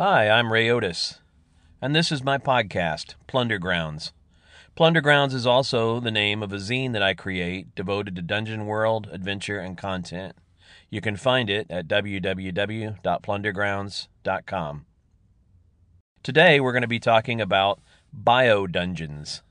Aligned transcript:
Hi, 0.00 0.30
I'm 0.30 0.52
Ray 0.52 0.70
Otis, 0.70 1.18
and 1.82 1.92
this 1.92 2.12
is 2.12 2.22
my 2.22 2.38
podcast, 2.38 3.16
Plunder 3.26 3.58
Grounds. 3.58 4.12
Plunder 4.76 5.00
Grounds 5.00 5.34
is 5.34 5.44
also 5.44 5.98
the 5.98 6.12
name 6.12 6.40
of 6.40 6.52
a 6.52 6.58
zine 6.58 6.92
that 6.92 7.02
I 7.02 7.14
create 7.14 7.74
devoted 7.74 8.14
to 8.14 8.22
Dungeon 8.22 8.66
World, 8.66 9.08
adventure, 9.10 9.58
and 9.58 9.76
content. 9.76 10.36
You 10.88 11.00
can 11.00 11.16
find 11.16 11.50
it 11.50 11.66
at 11.68 11.88
www.plundergrounds.com. 11.88 14.86
Today, 16.22 16.60
we're 16.60 16.72
going 16.72 16.82
to 16.82 16.86
be 16.86 17.00
talking 17.00 17.40
about 17.40 17.80
bio 18.12 18.68
dungeons. 18.68 19.42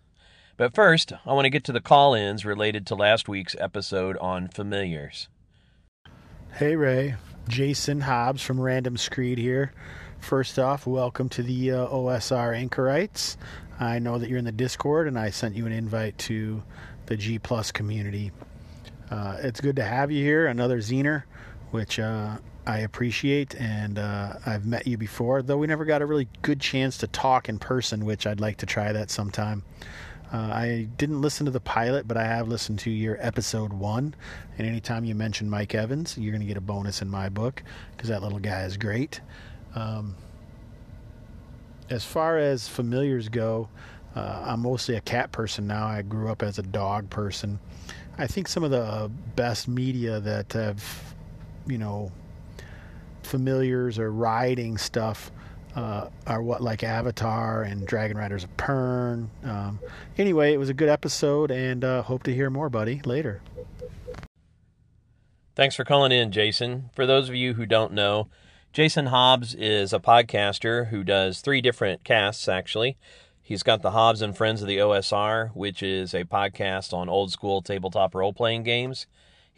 But 0.55 0.73
first, 0.73 1.11
I 1.25 1.33
want 1.33 1.43
to 1.43 1.49
get 1.49 1.65
to 1.65 1.73
the 1.73 1.81
call 1.81 2.13
ins 2.13 2.45
related 2.45 2.87
to 2.87 2.95
last 2.95 3.27
week's 3.27 3.57
episode 3.59 4.15
on 4.19 4.47
familiars. 4.47 5.27
Hey 6.53 6.77
Ray, 6.77 7.15
Jason 7.47 8.01
Hobbs 8.01 8.41
from 8.41 8.59
Random 8.59 8.97
Screed 8.97 9.37
here. 9.37 9.71
First 10.19 10.59
off, 10.59 10.85
welcome 10.85 11.29
to 11.29 11.43
the 11.43 11.71
uh, 11.71 11.87
OSR 11.87 12.55
Anchorites. 12.55 13.37
I 13.79 13.99
know 13.99 14.17
that 14.17 14.29
you're 14.29 14.39
in 14.39 14.45
the 14.45 14.51
Discord, 14.51 15.07
and 15.07 15.17
I 15.17 15.29
sent 15.29 15.55
you 15.55 15.65
an 15.65 15.71
invite 15.71 16.17
to 16.19 16.61
the 17.05 17.15
G 17.15 17.39
Plus 17.39 17.71
community. 17.71 18.31
Uh, 19.09 19.37
it's 19.41 19.61
good 19.61 19.77
to 19.77 19.83
have 19.83 20.11
you 20.11 20.23
here, 20.23 20.47
another 20.47 20.79
Zener, 20.79 21.23
which 21.71 21.99
uh, 21.99 22.37
I 22.65 22.79
appreciate, 22.79 23.55
and 23.55 23.97
uh, 23.97 24.33
I've 24.45 24.65
met 24.65 24.85
you 24.85 24.97
before, 24.97 25.41
though 25.41 25.57
we 25.57 25.67
never 25.67 25.85
got 25.85 26.01
a 26.01 26.05
really 26.05 26.27
good 26.41 26.59
chance 26.59 26.97
to 26.97 27.07
talk 27.07 27.47
in 27.47 27.59
person, 27.59 28.03
which 28.03 28.27
I'd 28.27 28.41
like 28.41 28.57
to 28.57 28.65
try 28.65 28.91
that 28.91 29.09
sometime. 29.09 29.63
Uh, 30.31 30.37
I 30.37 30.87
didn't 30.97 31.21
listen 31.21 31.45
to 31.45 31.51
the 31.51 31.61
pilot, 31.61 32.07
but 32.07 32.17
I 32.17 32.25
have 32.25 32.47
listened 32.47 32.79
to 32.79 32.89
your 32.89 33.17
episode 33.19 33.71
one. 33.71 34.13
And 34.57 34.67
anytime 34.67 35.05
you 35.05 35.15
mention 35.15 35.49
Mike 35.49 35.73
Evans, 35.73 36.17
you're 36.17 36.31
going 36.31 36.41
to 36.41 36.47
get 36.47 36.57
a 36.57 36.61
bonus 36.61 37.01
in 37.01 37.09
my 37.09 37.29
book 37.29 37.63
because 37.95 38.09
that 38.09 38.21
little 38.21 38.39
guy 38.39 38.63
is 38.63 38.75
great. 38.75 39.21
Um, 39.75 40.15
as 41.89 42.03
far 42.03 42.37
as 42.37 42.67
familiars 42.67 43.29
go, 43.29 43.69
uh, 44.15 44.43
I'm 44.45 44.61
mostly 44.61 44.95
a 44.95 45.01
cat 45.01 45.31
person 45.31 45.67
now. 45.67 45.87
I 45.87 46.01
grew 46.01 46.29
up 46.29 46.43
as 46.43 46.59
a 46.59 46.63
dog 46.63 47.09
person. 47.09 47.59
I 48.17 48.27
think 48.27 48.47
some 48.47 48.63
of 48.63 48.71
the 48.71 49.11
best 49.35 49.67
media 49.67 50.19
that 50.19 50.51
have, 50.53 51.13
you 51.67 51.77
know, 51.77 52.11
familiars 53.23 53.99
or 53.99 54.11
riding 54.11 54.77
stuff 54.77 55.31
uh, 55.77 56.09
are 56.25 56.41
what 56.41 56.61
like 56.61 56.83
Avatar 56.83 57.61
and 57.61 57.85
Dragon 57.85 58.17
Riders 58.17 58.43
of 58.43 58.57
Pern. 58.57 59.27
Um, 59.43 59.79
anyway, 60.17 60.51
it 60.51 60.57
was 60.57 60.69
a 60.69 60.73
good 60.73 60.89
episode, 60.89 61.51
and 61.51 61.85
uh, 61.85 62.01
hope 62.01 62.23
to 62.23 62.33
hear 62.33 62.49
more, 62.49 62.67
buddy, 62.67 62.99
later. 63.05 63.41
Thanks 65.55 65.75
for 65.75 65.85
calling 65.85 66.11
in, 66.11 66.31
Jason. 66.31 66.89
For 66.95 67.05
those 67.05 67.29
of 67.29 67.35
you 67.35 67.53
who 67.53 67.67
don't 67.67 67.93
know, 67.93 68.27
Jason 68.73 69.07
Hobbs 69.07 69.53
is 69.53 69.93
a 69.93 69.99
podcaster 69.99 70.87
who 70.87 71.03
does 71.03 71.41
three 71.41 71.61
different 71.61 72.03
casts, 72.03 72.47
actually. 72.47 72.97
He's 73.41 73.63
got 73.63 73.83
the 73.83 73.91
Hobbs 73.91 74.23
and 74.23 74.35
Friends 74.35 74.63
of 74.63 74.67
the 74.67 74.77
OSR, 74.77 75.51
which 75.55 75.83
is 75.83 76.13
a 76.13 76.25
podcast 76.25 76.91
on 76.91 77.07
old 77.07 77.31
school 77.31 77.61
tabletop 77.61 78.15
role 78.15 78.33
playing 78.33 78.63
games. 78.63 79.05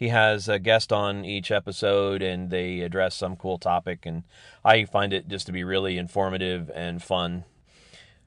He 0.00 0.08
has 0.08 0.48
a 0.48 0.58
guest 0.58 0.94
on 0.94 1.26
each 1.26 1.50
episode 1.50 2.22
and 2.22 2.48
they 2.48 2.80
address 2.80 3.14
some 3.14 3.36
cool 3.36 3.58
topic, 3.58 4.06
and 4.06 4.22
I 4.64 4.86
find 4.86 5.12
it 5.12 5.28
just 5.28 5.44
to 5.44 5.52
be 5.52 5.62
really 5.62 5.98
informative 5.98 6.70
and 6.74 7.02
fun. 7.02 7.44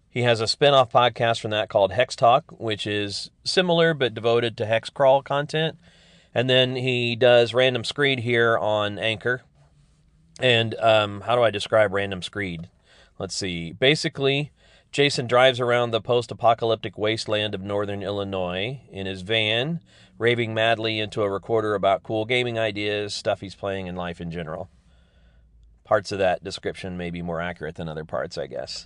He 0.07 0.21
has 0.21 0.39
a 0.39 0.47
spin 0.47 0.75
off 0.75 0.91
podcast 0.91 1.39
from 1.41 1.49
that 1.49 1.69
called 1.69 1.91
Hex 1.91 2.15
Talk, 2.15 2.43
which 2.59 2.85
is 2.85 3.31
similar 3.43 3.95
but 3.95 4.13
devoted 4.13 4.55
to 4.57 4.67
hex 4.67 4.91
crawl 4.91 5.23
content. 5.23 5.79
And 6.31 6.47
then 6.47 6.75
he 6.75 7.15
does 7.15 7.55
Random 7.55 7.83
Screed 7.83 8.19
here 8.19 8.55
on 8.55 8.99
Anchor, 8.99 9.41
and 10.39 10.75
um, 10.75 11.21
how 11.21 11.35
do 11.35 11.41
I 11.41 11.49
describe 11.49 11.91
Random 11.91 12.21
Screed? 12.21 12.69
Let's 13.17 13.33
see. 13.33 13.71
Basically, 13.71 14.51
Jason 14.93 15.25
drives 15.25 15.59
around 15.59 15.89
the 15.89 15.99
post 15.99 16.29
apocalyptic 16.29 16.99
wasteland 16.99 17.55
of 17.55 17.61
northern 17.61 18.03
Illinois 18.03 18.79
in 18.91 19.07
his 19.07 19.23
van, 19.23 19.79
raving 20.19 20.53
madly 20.53 20.99
into 20.99 21.23
a 21.23 21.29
recorder 21.29 21.73
about 21.73 22.03
cool 22.03 22.25
gaming 22.25 22.59
ideas, 22.59 23.11
stuff 23.11 23.41
he's 23.41 23.55
playing, 23.55 23.89
and 23.89 23.97
life 23.97 24.21
in 24.21 24.29
general. 24.29 24.69
Parts 25.83 26.11
of 26.11 26.19
that 26.19 26.43
description 26.43 26.95
may 26.95 27.09
be 27.09 27.23
more 27.23 27.41
accurate 27.41 27.73
than 27.73 27.89
other 27.89 28.05
parts, 28.05 28.37
I 28.37 28.45
guess. 28.45 28.85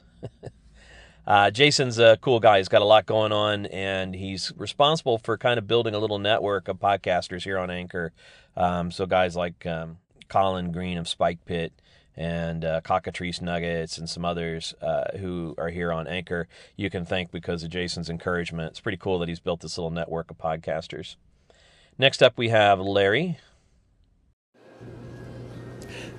uh, 1.27 1.51
Jason's 1.51 1.99
a 1.99 2.17
cool 2.21 2.39
guy. 2.39 2.59
He's 2.59 2.69
got 2.69 2.81
a 2.81 2.85
lot 2.85 3.05
going 3.05 3.33
on, 3.33 3.65
and 3.65 4.15
he's 4.15 4.53
responsible 4.55 5.17
for 5.17 5.37
kind 5.37 5.57
of 5.57 5.67
building 5.67 5.93
a 5.93 5.99
little 5.99 6.19
network 6.19 6.69
of 6.69 6.77
podcasters 6.77 7.43
here 7.43 7.57
on 7.57 7.69
Anchor. 7.69 8.13
Um, 8.55 8.91
so, 8.91 9.05
guys 9.05 9.35
like 9.35 9.65
um, 9.65 9.97
Colin 10.29 10.71
Green 10.71 10.97
of 10.97 11.09
Spike 11.09 11.43
Pit 11.43 11.73
and 12.17 12.65
uh, 12.65 12.81
Cockatrice 12.81 13.41
Nuggets 13.41 13.97
and 13.97 14.09
some 14.09 14.25
others 14.25 14.73
uh, 14.81 15.17
who 15.17 15.55
are 15.57 15.69
here 15.69 15.91
on 15.91 16.07
Anchor, 16.07 16.47
you 16.75 16.89
can 16.89 17.05
thank 17.05 17.31
because 17.31 17.63
of 17.63 17.69
Jason's 17.69 18.09
encouragement. 18.09 18.71
It's 18.71 18.79
pretty 18.79 18.97
cool 18.97 19.19
that 19.19 19.29
he's 19.29 19.39
built 19.39 19.61
this 19.61 19.77
little 19.77 19.91
network 19.91 20.31
of 20.31 20.37
podcasters. 20.37 21.15
Next 21.97 22.21
up, 22.21 22.37
we 22.37 22.49
have 22.49 22.79
Larry. 22.79 23.37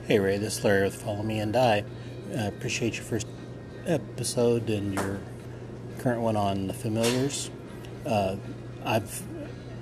Hey 0.07 0.19
Ray, 0.19 0.39
this 0.39 0.59
is 0.59 0.65
Larry 0.65 0.85
with 0.85 1.03
Follow 1.03 1.23
Me 1.23 1.41
and 1.41 1.53
Die. 1.53 1.85
I 2.31 2.43
appreciate 2.43 2.95
your 2.95 3.05
first 3.05 3.27
episode 3.87 4.71
and 4.71 4.95
your 4.95 5.21
current 5.99 6.23
one 6.23 6.37
on 6.37 6.67
the 6.67 6.75
familiars. 6.75 7.51
Uh, 8.07 8.37
I've 8.85 9.23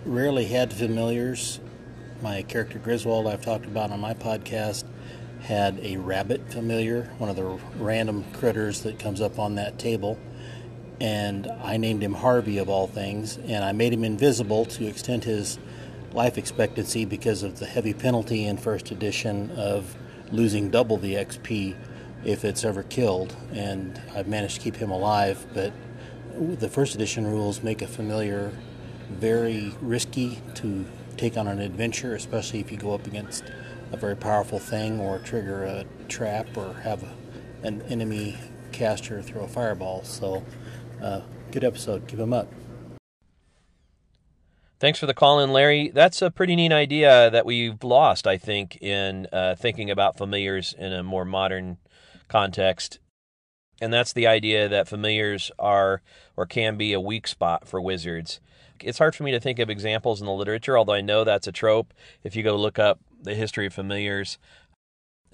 rarely 0.05 0.47
had 0.47 0.73
familiars 0.73 1.61
my 2.23 2.43
character 2.43 2.79
Griswold, 2.79 3.27
I've 3.27 3.45
talked 3.45 3.67
about 3.67 3.91
on 3.91 4.01
my 4.01 4.15
podcast, 4.15 4.85
had 5.47 5.79
a 5.81 5.97
rabbit 5.97 6.53
familiar, 6.53 7.05
one 7.19 7.31
of 7.31 7.37
the 7.37 7.45
random 7.79 8.25
critters 8.33 8.83
that 8.83 8.99
comes 8.99 9.21
up 9.21 9.39
on 9.39 9.55
that 9.55 9.79
table. 9.79 10.19
And 11.01 11.47
I 11.63 11.77
named 11.77 12.03
him 12.03 12.15
Harvey, 12.15 12.59
of 12.59 12.69
all 12.69 12.89
things, 12.89 13.39
and 13.47 13.65
I 13.65 13.71
made 13.71 13.93
him 13.93 14.03
invisible 14.03 14.65
to 14.65 14.87
extend 14.87 15.23
his 15.23 15.59
life 16.13 16.37
expectancy 16.37 17.05
because 17.05 17.45
of 17.45 17.61
the 17.61 17.67
heavy 17.67 17.95
penalty 17.95 18.45
in 18.45 18.57
first 18.57 18.91
edition 18.91 19.53
of 19.53 19.95
losing 20.33 20.69
double 20.69 20.97
the 20.97 21.15
XP 21.15 21.77
if 22.25 22.45
it's 22.45 22.65
ever 22.65 22.83
killed. 22.83 23.37
And 23.53 24.01
I've 24.17 24.27
managed 24.27 24.57
to 24.57 24.61
keep 24.63 24.77
him 24.77 24.91
alive, 24.91 25.47
but 25.55 25.73
the 26.37 26.69
first 26.69 26.97
edition 26.97 27.25
rules 27.25 27.63
make 27.63 27.83
a 27.83 27.87
familiar 27.87 28.51
very 29.11 29.73
risky 29.81 30.41
to 30.57 30.85
take 31.17 31.37
on 31.37 31.47
an 31.47 31.61
adventure, 31.61 32.17
especially 32.17 32.59
if 32.59 32.73
you 32.73 32.79
go 32.79 32.95
up 32.95 33.07
against 33.07 33.45
a 33.93 33.97
very 33.97 34.17
powerful 34.17 34.59
thing 34.59 35.01
or 35.01 35.19
trigger 35.19 35.65
a 35.65 35.85
trap 36.09 36.57
or 36.57 36.75
have 36.83 37.03
a, 37.03 37.67
an 37.67 37.83
enemy 37.83 38.37
caster 38.73 39.23
throw 39.23 39.45
a 39.45 39.49
fireball. 39.49 40.05
So, 40.05 40.45
uh, 41.03 41.23
good 41.51 41.65
episode. 41.65 42.07
Keep 42.09 42.19
them 42.19 42.33
up. 42.33 42.49
Thanks 44.79 44.99
for 44.99 45.07
the 45.07 45.15
call 45.15 45.41
in, 45.41 45.53
Larry. 45.53 45.89
That's 45.89 46.21
a 46.21 46.31
pretty 46.31 46.55
neat 46.55 46.73
idea 46.73 47.31
that 47.31 47.47
we've 47.47 47.83
lost, 47.83 48.27
I 48.27 48.37
think, 48.37 48.77
in 48.83 49.27
uh, 49.33 49.55
thinking 49.55 49.91
about 49.91 50.19
familiars 50.19 50.75
in 50.79 50.93
a 50.93 51.03
more 51.03 51.25
modern 51.25 51.79
context. 52.29 52.99
And 53.81 53.91
that's 53.91 54.13
the 54.13 54.27
idea 54.27 54.69
that 54.69 54.89
familiars 54.89 55.51
are 55.59 56.03
or 56.37 56.45
can 56.45 56.77
be 56.77 56.93
a 56.93 57.01
weak 57.01 57.27
spot 57.27 57.67
for 57.67 57.81
wizards. 57.81 58.41
It's 58.83 58.99
hard 58.99 59.15
for 59.15 59.23
me 59.23 59.31
to 59.31 59.41
think 59.41 59.59
of 59.59 59.71
examples 59.71 60.21
in 60.21 60.27
the 60.27 60.33
literature, 60.33 60.77
although 60.77 60.93
I 60.93 61.01
know 61.01 61.25
that's 61.25 61.47
a 61.47 61.53
trope. 61.53 61.95
If 62.23 62.37
you 62.37 62.43
go 62.43 62.57
look 62.57 62.79
up 62.79 63.01
the 63.23 63.35
history 63.35 63.67
of 63.67 63.75
familiars, 63.75 64.39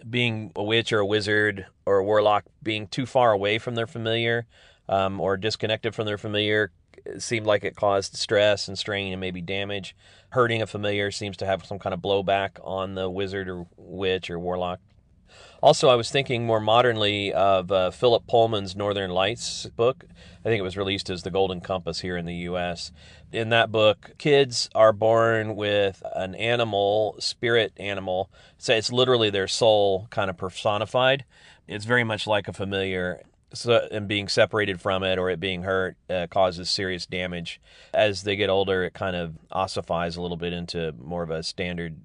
being 0.09 0.53
a 0.57 0.63
witch 0.63 0.93
or 0.93 1.01
a 1.01 1.07
wizard 1.07 1.67
or 1.87 1.99
a 1.99 2.05
warlock 2.05 2.45
being 2.63 2.87
too 2.87 3.07
far 3.07 3.33
away 3.33 3.59
from 3.59 3.75
their 3.75 3.87
familiar 3.87 4.47
um, 4.89 5.21
or 5.21 5.37
disconnected 5.37 5.95
from 5.95 6.07
their 6.07 6.19
familiar 6.19 6.73
seemed 7.19 7.47
like 7.47 7.65
it 7.65 7.77
caused 7.77 8.17
stress 8.17 8.69
and 8.69 8.79
strain 8.79 9.13
and 9.13 9.21
maybe 9.21 9.41
damage. 9.41 9.97
Hurting 10.31 10.63
a 10.63 10.67
familiar 10.67 11.11
seems 11.11 11.37
to 11.39 11.47
have 11.47 11.65
some 11.65 11.79
kind 11.79 11.95
of 11.95 12.01
blowback 12.01 12.59
on 12.63 12.95
the 12.95 13.09
wizard 13.09 13.49
or 13.49 13.67
witch 13.77 14.31
or 14.31 14.39
warlock. 14.39 14.81
Also, 15.63 15.89
I 15.89 15.95
was 15.95 16.11
thinking 16.11 16.45
more 16.45 16.61
modernly 16.61 17.33
of 17.33 17.71
uh, 17.71 17.93
Philip 17.93 18.27
Pullman's 18.27 18.75
Northern 18.75 19.11
Lights 19.11 19.67
book. 19.77 20.05
I 20.41 20.49
think 20.49 20.59
it 20.59 20.65
was 20.65 20.77
released 20.77 21.09
as 21.09 21.23
The 21.23 21.31
Golden 21.31 21.61
Compass 21.61 22.01
here 22.01 22.17
in 22.17 22.27
the 22.27 22.35
U.S. 22.35 22.91
In 23.31 23.51
that 23.51 23.71
book, 23.71 24.11
kids 24.19 24.69
are 24.75 24.93
born 24.93 25.55
with 25.55 26.03
an 26.17 26.35
animal, 26.35 27.15
spirit 27.21 27.73
animal. 27.77 28.29
So 28.59 28.75
it's 28.75 28.91
literally 28.91 29.31
their 29.31 29.47
soul 29.47 30.09
kind 30.11 30.31
of 30.31 30.37
personified. 30.37 31.25
It's 31.69 31.85
very 31.85 32.03
much 32.03 32.27
like 32.27 32.49
a 32.49 32.53
familiar. 32.53 33.23
So, 33.55 33.87
and 33.93 34.09
being 34.09 34.27
separated 34.27 34.81
from 34.81 35.05
it 35.05 35.17
or 35.17 35.31
it 35.31 35.39
being 35.39 35.63
hurt 35.63 35.97
uh, 36.11 36.27
causes 36.29 36.71
serious 36.71 37.07
damage. 37.07 37.61
As 37.95 38.25
they 38.25 38.35
get 38.35 38.51
older, 38.51 38.83
it 38.83 38.95
kind 38.95 39.15
of 39.15 39.35
ossifies 39.53 40.17
a 40.17 40.23
little 40.23 40.37
bit 40.37 40.53
into 40.53 40.93
more 40.99 41.23
of 41.23 41.31
a 41.31 41.45
standard 41.45 42.01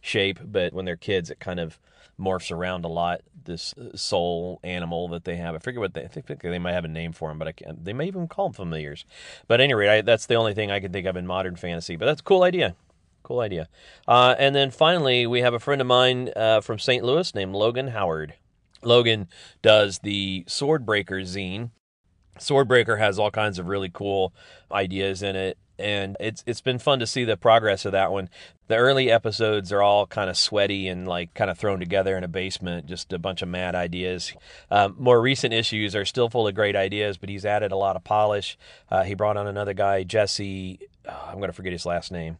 shape, 0.00 0.38
but 0.44 0.72
when 0.72 0.84
they're 0.84 0.96
kids, 0.96 1.30
it 1.30 1.40
kind 1.40 1.58
of 1.58 1.78
morphs 2.20 2.52
around 2.52 2.84
a 2.84 2.88
lot. 2.88 3.22
This 3.42 3.74
uh, 3.74 3.96
soul 3.96 4.60
animal 4.62 5.08
that 5.08 5.24
they 5.24 5.36
have, 5.36 5.54
I 5.54 5.58
forget 5.58 5.80
what 5.80 5.94
they 5.94 6.06
think 6.06 6.26
they 6.26 6.58
might 6.58 6.72
have 6.72 6.84
a 6.84 6.88
name 6.88 7.12
for 7.12 7.28
them, 7.30 7.38
but 7.38 7.48
I 7.48 7.52
can't. 7.52 7.84
They 7.84 7.92
may 7.92 8.06
even 8.06 8.28
call 8.28 8.48
them 8.48 8.52
familiars. 8.52 9.04
But 9.48 9.60
anyway, 9.60 9.88
I, 9.88 10.00
that's 10.02 10.26
the 10.26 10.34
only 10.34 10.54
thing 10.54 10.70
I 10.70 10.80
can 10.80 10.92
think 10.92 11.06
of 11.06 11.16
in 11.16 11.26
modern 11.26 11.56
fantasy. 11.56 11.96
But 11.96 12.06
that's 12.06 12.20
a 12.20 12.24
cool 12.24 12.42
idea. 12.42 12.76
Cool 13.22 13.40
idea. 13.40 13.68
Uh, 14.06 14.34
and 14.38 14.54
then 14.54 14.70
finally, 14.70 15.26
we 15.26 15.40
have 15.40 15.54
a 15.54 15.58
friend 15.58 15.80
of 15.80 15.86
mine 15.86 16.30
uh, 16.36 16.60
from 16.60 16.78
St. 16.78 17.04
Louis 17.04 17.34
named 17.34 17.54
Logan 17.54 17.88
Howard. 17.88 18.34
Logan 18.82 19.28
does 19.62 19.98
the 20.00 20.44
Swordbreaker 20.46 21.22
zine. 21.22 21.70
Swordbreaker 22.38 22.98
has 22.98 23.18
all 23.18 23.30
kinds 23.30 23.58
of 23.58 23.66
really 23.66 23.90
cool 23.90 24.32
ideas 24.72 25.22
in 25.22 25.36
it 25.36 25.58
and 25.80 26.16
it's 26.20 26.44
it's 26.46 26.60
been 26.60 26.78
fun 26.78 26.98
to 27.00 27.06
see 27.06 27.24
the 27.24 27.36
progress 27.36 27.84
of 27.84 27.92
that 27.92 28.12
one. 28.12 28.28
The 28.68 28.76
early 28.76 29.10
episodes 29.10 29.72
are 29.72 29.82
all 29.82 30.06
kind 30.06 30.30
of 30.30 30.36
sweaty 30.36 30.86
and 30.86 31.08
like 31.08 31.34
kind 31.34 31.50
of 31.50 31.58
thrown 31.58 31.80
together 31.80 32.16
in 32.16 32.22
a 32.22 32.28
basement, 32.28 32.86
just 32.86 33.12
a 33.12 33.18
bunch 33.18 33.42
of 33.42 33.48
mad 33.48 33.74
ideas. 33.74 34.32
Um, 34.70 34.94
more 34.98 35.20
recent 35.20 35.52
issues 35.52 35.96
are 35.96 36.04
still 36.04 36.28
full 36.28 36.46
of 36.46 36.54
great 36.54 36.76
ideas, 36.76 37.18
but 37.18 37.28
he's 37.28 37.44
added 37.44 37.72
a 37.72 37.76
lot 37.76 37.96
of 37.96 38.04
polish. 38.04 38.56
Uh, 38.90 39.02
he 39.02 39.14
brought 39.14 39.36
on 39.36 39.48
another 39.48 39.74
guy, 39.74 40.04
Jesse. 40.04 40.78
Oh, 41.08 41.24
I'm 41.28 41.38
going 41.38 41.48
to 41.48 41.54
forget 41.54 41.72
his 41.72 41.86
last 41.86 42.12
name. 42.12 42.38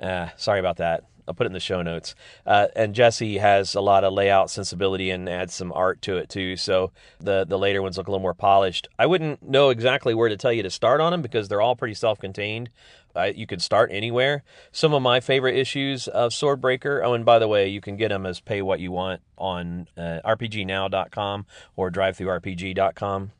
Uh, 0.00 0.28
sorry 0.36 0.60
about 0.60 0.78
that. 0.78 1.04
I'll 1.30 1.34
put 1.34 1.46
it 1.46 1.50
in 1.50 1.52
the 1.52 1.60
show 1.60 1.80
notes. 1.80 2.16
Uh, 2.44 2.66
and 2.74 2.92
Jesse 2.92 3.38
has 3.38 3.76
a 3.76 3.80
lot 3.80 4.02
of 4.02 4.12
layout 4.12 4.50
sensibility 4.50 5.10
and 5.10 5.28
adds 5.28 5.54
some 5.54 5.72
art 5.72 6.02
to 6.02 6.16
it 6.16 6.28
too. 6.28 6.56
So 6.56 6.90
the 7.20 7.46
the 7.48 7.56
later 7.56 7.82
ones 7.82 7.96
look 7.96 8.08
a 8.08 8.10
little 8.10 8.20
more 8.20 8.34
polished. 8.34 8.88
I 8.98 9.06
wouldn't 9.06 9.48
know 9.48 9.70
exactly 9.70 10.12
where 10.12 10.28
to 10.28 10.36
tell 10.36 10.52
you 10.52 10.64
to 10.64 10.70
start 10.70 11.00
on 11.00 11.12
them 11.12 11.22
because 11.22 11.46
they're 11.46 11.60
all 11.60 11.76
pretty 11.76 11.94
self-contained. 11.94 12.68
Uh, 13.14 13.30
you 13.32 13.46
could 13.46 13.62
start 13.62 13.90
anywhere. 13.92 14.42
Some 14.72 14.92
of 14.92 15.02
my 15.02 15.20
favorite 15.20 15.56
issues 15.56 16.08
of 16.08 16.32
Swordbreaker. 16.32 17.00
Oh, 17.04 17.14
and 17.14 17.24
by 17.24 17.38
the 17.38 17.48
way, 17.48 17.68
you 17.68 17.80
can 17.80 17.96
get 17.96 18.08
them 18.08 18.26
as 18.26 18.40
pay 18.40 18.60
what 18.60 18.80
you 18.80 18.90
want 18.90 19.20
on 19.38 19.86
uh, 19.96 20.18
RPGNow.com 20.24 21.46
or 21.76 21.90
DriveThruRPG.com 21.92 23.32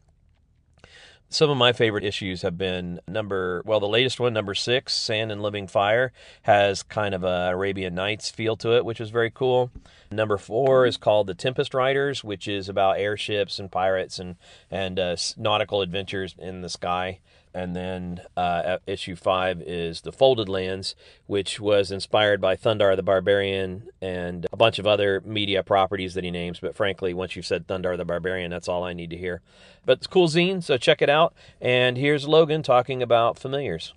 some 1.30 1.48
of 1.48 1.56
my 1.56 1.72
favorite 1.72 2.04
issues 2.04 2.42
have 2.42 2.58
been 2.58 3.00
number 3.08 3.62
well 3.64 3.80
the 3.80 3.88
latest 3.88 4.18
one 4.18 4.32
number 4.32 4.54
six 4.54 4.92
sand 4.92 5.30
and 5.30 5.40
living 5.40 5.66
fire 5.66 6.12
has 6.42 6.82
kind 6.82 7.14
of 7.14 7.22
a 7.22 7.48
arabian 7.52 7.94
nights 7.94 8.28
feel 8.28 8.56
to 8.56 8.76
it 8.76 8.84
which 8.84 9.00
is 9.00 9.10
very 9.10 9.30
cool. 9.30 9.70
Number 10.12 10.38
four 10.38 10.86
is 10.86 10.96
called 10.96 11.28
the 11.28 11.34
tempest 11.34 11.72
riders 11.72 12.24
which 12.24 12.48
is 12.48 12.68
about 12.68 12.98
airships 12.98 13.60
and 13.60 13.70
pirates 13.70 14.18
and 14.18 14.36
and 14.70 14.98
uh, 14.98 15.16
nautical 15.36 15.82
adventures 15.82 16.34
in 16.38 16.62
the 16.62 16.68
sky 16.68 17.20
and 17.52 17.74
then 17.74 18.20
uh, 18.36 18.78
issue 18.86 19.16
five 19.16 19.60
is 19.62 20.02
the 20.02 20.12
Folded 20.12 20.48
Lands, 20.48 20.94
which 21.26 21.60
was 21.60 21.90
inspired 21.90 22.40
by 22.40 22.56
Thundarr 22.56 22.96
the 22.96 23.02
Barbarian 23.02 23.88
and 24.00 24.46
a 24.52 24.56
bunch 24.56 24.78
of 24.78 24.86
other 24.86 25.20
media 25.24 25.62
properties 25.62 26.14
that 26.14 26.24
he 26.24 26.30
names. 26.30 26.60
But 26.60 26.76
frankly, 26.76 27.12
once 27.12 27.34
you've 27.34 27.46
said 27.46 27.66
Thundarr 27.66 27.96
the 27.96 28.04
Barbarian, 28.04 28.50
that's 28.50 28.68
all 28.68 28.84
I 28.84 28.92
need 28.92 29.10
to 29.10 29.16
hear. 29.16 29.40
But 29.84 29.98
it's 29.98 30.06
cool 30.06 30.28
zine, 30.28 30.62
so 30.62 30.76
check 30.76 31.02
it 31.02 31.10
out. 31.10 31.34
And 31.60 31.96
here's 31.96 32.28
Logan 32.28 32.62
talking 32.62 33.02
about 33.02 33.38
familiars. 33.38 33.94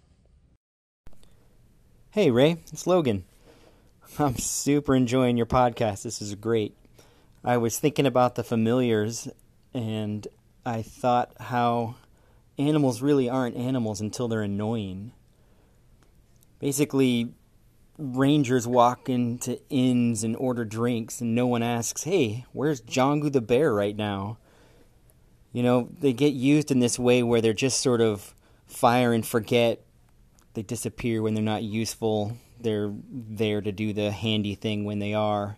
Hey, 2.11 2.31
Ray, 2.31 2.57
it's 2.71 2.87
Logan. 2.87 3.25
I'm 4.19 4.37
super 4.37 4.95
enjoying 4.95 5.37
your 5.37 5.47
podcast. 5.47 6.03
This 6.03 6.21
is 6.21 6.35
great. 6.35 6.75
I 7.43 7.57
was 7.57 7.79
thinking 7.79 8.05
about 8.05 8.35
the 8.35 8.43
familiars, 8.43 9.27
and 9.73 10.27
I 10.65 10.81
thought 10.81 11.33
how 11.39 11.95
animals 12.57 13.01
really 13.01 13.29
aren't 13.29 13.55
animals 13.55 14.01
until 14.01 14.27
they're 14.27 14.41
annoying. 14.41 15.11
Basically, 16.59 17.33
rangers 17.97 18.67
walk 18.67 19.09
into 19.09 19.59
inns 19.69 20.23
and 20.23 20.35
order 20.35 20.65
drinks, 20.65 21.21
and 21.21 21.35
no 21.35 21.47
one 21.47 21.63
asks, 21.63 22.03
Hey, 22.03 22.45
where's 22.53 22.81
Jongu 22.81 23.31
the 23.31 23.41
bear 23.41 23.73
right 23.73 23.95
now? 23.95 24.37
You 25.51 25.63
know, 25.63 25.89
they 25.99 26.13
get 26.13 26.33
used 26.33 26.71
in 26.71 26.79
this 26.79 26.97
way 26.97 27.21
where 27.21 27.41
they're 27.41 27.53
just 27.53 27.81
sort 27.81 28.01
of 28.01 28.33
fire 28.65 29.13
and 29.13 29.25
forget. 29.25 29.83
They 30.55 30.63
disappear 30.63 31.21
when 31.21 31.33
they're 31.33 31.43
not 31.43 31.63
useful. 31.63 32.37
They're 32.59 32.91
there 33.11 33.61
to 33.61 33.71
do 33.71 33.93
the 33.93 34.11
handy 34.11 34.55
thing 34.55 34.85
when 34.85 34.99
they 34.99 35.13
are 35.13 35.57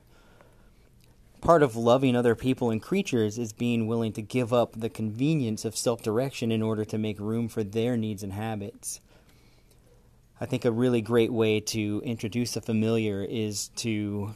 part 1.46 1.62
of 1.62 1.76
loving 1.76 2.16
other 2.16 2.34
people 2.34 2.72
and 2.72 2.82
creatures 2.82 3.38
is 3.38 3.54
being 3.54 3.86
willing 3.86 4.12
to 4.12 4.22
give 4.24 4.52
up 4.52 4.74
the 4.76 4.90
convenience 4.90 5.64
of 5.64 5.78
self 5.78 6.02
direction 6.02 6.52
in 6.52 6.64
order 6.64 6.84
to 6.84 6.98
make 6.98 7.20
room 7.20 7.48
for 7.48 7.64
their 7.64 7.96
needs 7.96 8.24
and 8.24 8.34
habits. 8.34 9.00
I 10.42 10.48
think 10.48 10.66
a 10.66 10.72
really 10.72 11.02
great 11.02 11.32
way 11.32 11.60
to 11.60 12.02
introduce 12.04 12.56
a 12.56 12.62
familiar 12.62 13.24
is 13.24 13.68
to 13.78 14.34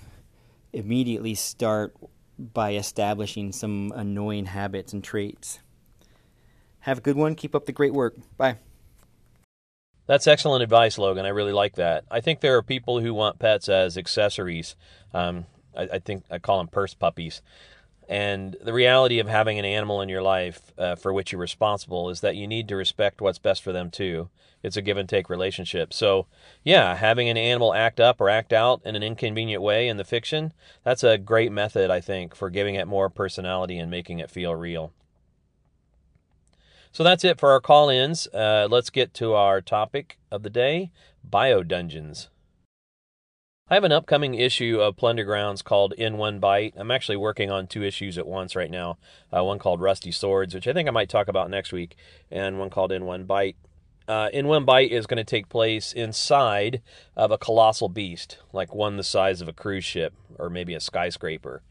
immediately 0.72 1.34
start 1.34 1.96
by 2.38 2.76
establishing 2.76 3.52
some 3.52 3.92
annoying 3.96 4.46
habits 4.46 4.94
and 4.94 5.04
traits. 5.04 5.60
Have 6.82 7.00
a 7.00 7.02
good 7.02 7.18
one. 7.18 7.34
Keep 7.34 7.56
up 7.56 7.66
the 7.66 7.72
great 7.72 7.94
work. 7.94 8.16
Bye. 8.38 8.58
That's 10.06 10.28
excellent 10.28 10.62
advice, 10.62 11.00
Logan. 11.00 11.26
I 11.26 11.30
really 11.30 11.54
like 11.54 11.76
that. 11.76 12.06
I 12.10 12.22
think 12.22 12.40
there 12.40 12.56
are 12.56 12.64
people 12.64 13.00
who 13.00 13.16
want 13.16 13.40
pets 13.40 13.68
as 13.68 13.98
accessories. 13.98 14.76
Um, 15.12 15.48
I, 15.80 15.96
I 15.96 16.00
think 16.00 16.24
I 16.30 16.40
call 16.40 16.58
them 16.58 16.68
purse 16.68 16.94
puppies. 16.94 17.42
And 18.08 18.56
the 18.62 18.74
reality 18.74 19.20
of 19.20 19.28
having 19.28 19.60
an 19.60 19.66
animal 19.66 20.02
in 20.02 20.10
your 20.10 20.24
life 20.24 20.74
uh, 20.80 20.96
for 20.96 21.14
which 21.14 21.32
you're 21.32 21.40
responsible 21.42 22.10
is 22.10 22.22
that 22.22 22.36
you 22.36 22.48
need 22.48 22.68
to 22.70 22.76
respect 22.76 23.22
what's 23.22 23.38
best 23.38 23.62
for 23.62 23.72
them 23.72 23.92
too. 23.92 24.30
It's 24.64 24.76
a 24.76 24.82
give 24.82 24.98
and 24.98 25.08
take 25.08 25.30
relationship. 25.30 25.94
So, 25.94 26.26
yeah, 26.64 26.96
having 26.96 27.30
an 27.30 27.38
animal 27.38 27.74
act 27.74 28.00
up 28.00 28.20
or 28.20 28.30
act 28.30 28.52
out 28.52 28.82
in 28.84 28.96
an 28.96 29.04
inconvenient 29.04 29.62
way 29.62 29.88
in 29.88 29.98
the 29.98 30.04
fiction, 30.04 30.54
that's 30.84 31.04
a 31.04 31.18
great 31.18 31.52
method, 31.52 31.90
I 31.90 32.02
think, 32.02 32.36
for 32.36 32.50
giving 32.50 32.76
it 32.76 32.88
more 32.88 33.10
personality 33.10 33.78
and 33.78 33.90
making 33.90 34.20
it 34.20 34.32
feel 34.32 34.56
real. 34.56 34.92
So 36.92 37.04
that's 37.04 37.24
it 37.24 37.40
for 37.40 37.52
our 37.52 37.62
call 37.62 37.90
ins. 37.90 38.28
Uh, 38.28 38.68
let's 38.70 38.90
get 38.90 39.14
to 39.14 39.34
our 39.34 39.62
topic 39.62 40.18
of 40.32 40.44
the 40.44 40.50
day 40.50 40.92
bio 41.24 41.64
dungeons. 41.64 42.30
I 43.72 43.76
have 43.76 43.84
an 43.84 43.92
upcoming 43.92 44.34
issue 44.34 44.80
of 44.82 44.98
Plunder 44.98 45.24
Grounds 45.24 45.62
called 45.62 45.94
In 45.94 46.18
One 46.18 46.40
Bite. 46.40 46.74
I'm 46.76 46.90
actually 46.90 47.18
working 47.18 47.52
on 47.52 47.68
two 47.68 47.84
issues 47.84 48.18
at 48.18 48.26
once 48.26 48.56
right 48.56 48.72
now. 48.72 48.98
Uh, 49.32 49.44
one 49.44 49.60
called 49.60 49.80
Rusty 49.80 50.12
Swords, 50.12 50.56
which 50.56 50.68
I 50.68 50.74
think 50.74 50.88
I 50.88 50.92
might 50.92 51.08
talk 51.08 51.28
about 51.28 51.52
next 51.52 51.72
week, 51.72 51.96
and 52.32 52.58
one 52.58 52.72
called 52.72 52.92
In 52.92 53.06
One 53.06 53.26
Bite. 53.26 53.58
Uh, 54.08 54.30
in 54.34 54.48
One 54.48 54.66
Bite 54.66 54.92
is 54.92 55.06
going 55.06 55.20
to 55.20 55.24
take 55.24 55.50
place 55.50 55.94
inside 55.94 56.82
of 57.16 57.30
a 57.30 57.38
colossal 57.38 57.90
beast, 57.90 58.40
like 58.52 58.74
one 58.74 58.98
the 58.98 59.04
size 59.04 59.40
of 59.40 59.48
a 59.48 59.54
cruise 59.54 59.86
ship 59.86 60.16
or 60.40 60.50
maybe 60.50 60.74
a 60.74 60.80
skyscraper. 60.80 61.62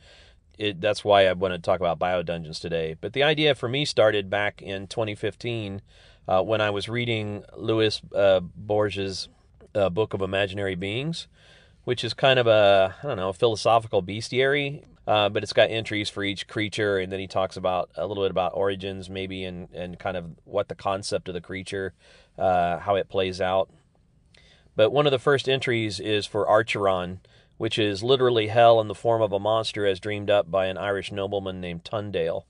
It, 0.56 0.80
that's 0.80 1.04
why 1.04 1.26
I 1.26 1.32
want 1.32 1.54
to 1.54 1.58
talk 1.58 1.80
about 1.80 1.98
bio 1.98 2.22
dungeons 2.22 2.60
today. 2.60 2.94
But 3.00 3.12
the 3.12 3.24
idea 3.24 3.56
for 3.56 3.68
me 3.68 3.84
started 3.84 4.30
back 4.30 4.62
in 4.62 4.86
2015 4.86 5.82
uh, 6.28 6.42
when 6.44 6.60
I 6.60 6.70
was 6.70 6.88
reading 6.88 7.42
Luis 7.56 8.00
uh, 8.14 8.38
Borges' 8.38 9.28
uh, 9.74 9.88
Book 9.88 10.14
of 10.14 10.22
Imaginary 10.22 10.76
Beings 10.76 11.26
which 11.88 12.04
is 12.04 12.12
kind 12.12 12.38
of 12.38 12.46
a 12.46 12.94
I 13.02 13.06
don't 13.06 13.16
know 13.16 13.32
philosophical 13.32 14.02
bestiary. 14.02 14.84
Uh, 15.06 15.30
but 15.30 15.42
it's 15.42 15.54
got 15.54 15.70
entries 15.70 16.10
for 16.10 16.22
each 16.22 16.46
creature, 16.46 16.98
and 16.98 17.10
then 17.10 17.18
he 17.18 17.26
talks 17.26 17.56
about 17.56 17.88
a 17.96 18.06
little 18.06 18.22
bit 18.22 18.30
about 18.30 18.52
origins, 18.54 19.08
maybe, 19.08 19.42
and 19.42 19.70
and 19.72 19.98
kind 19.98 20.14
of 20.14 20.26
what 20.44 20.68
the 20.68 20.74
concept 20.74 21.28
of 21.28 21.34
the 21.34 21.40
creature, 21.40 21.94
uh, 22.36 22.76
how 22.76 22.94
it 22.96 23.08
plays 23.08 23.40
out. 23.40 23.70
But 24.76 24.90
one 24.90 25.06
of 25.06 25.12
the 25.12 25.18
first 25.18 25.48
entries 25.48 25.98
is 25.98 26.26
for 26.26 26.46
Archeron, 26.46 27.20
which 27.56 27.78
is 27.78 28.02
literally 28.02 28.48
hell 28.48 28.82
in 28.82 28.88
the 28.88 28.94
form 28.94 29.22
of 29.22 29.32
a 29.32 29.40
monster 29.40 29.86
as 29.86 29.98
dreamed 29.98 30.28
up 30.28 30.50
by 30.50 30.66
an 30.66 30.76
Irish 30.76 31.10
nobleman 31.10 31.58
named 31.58 31.86
Tundale. 31.86 32.44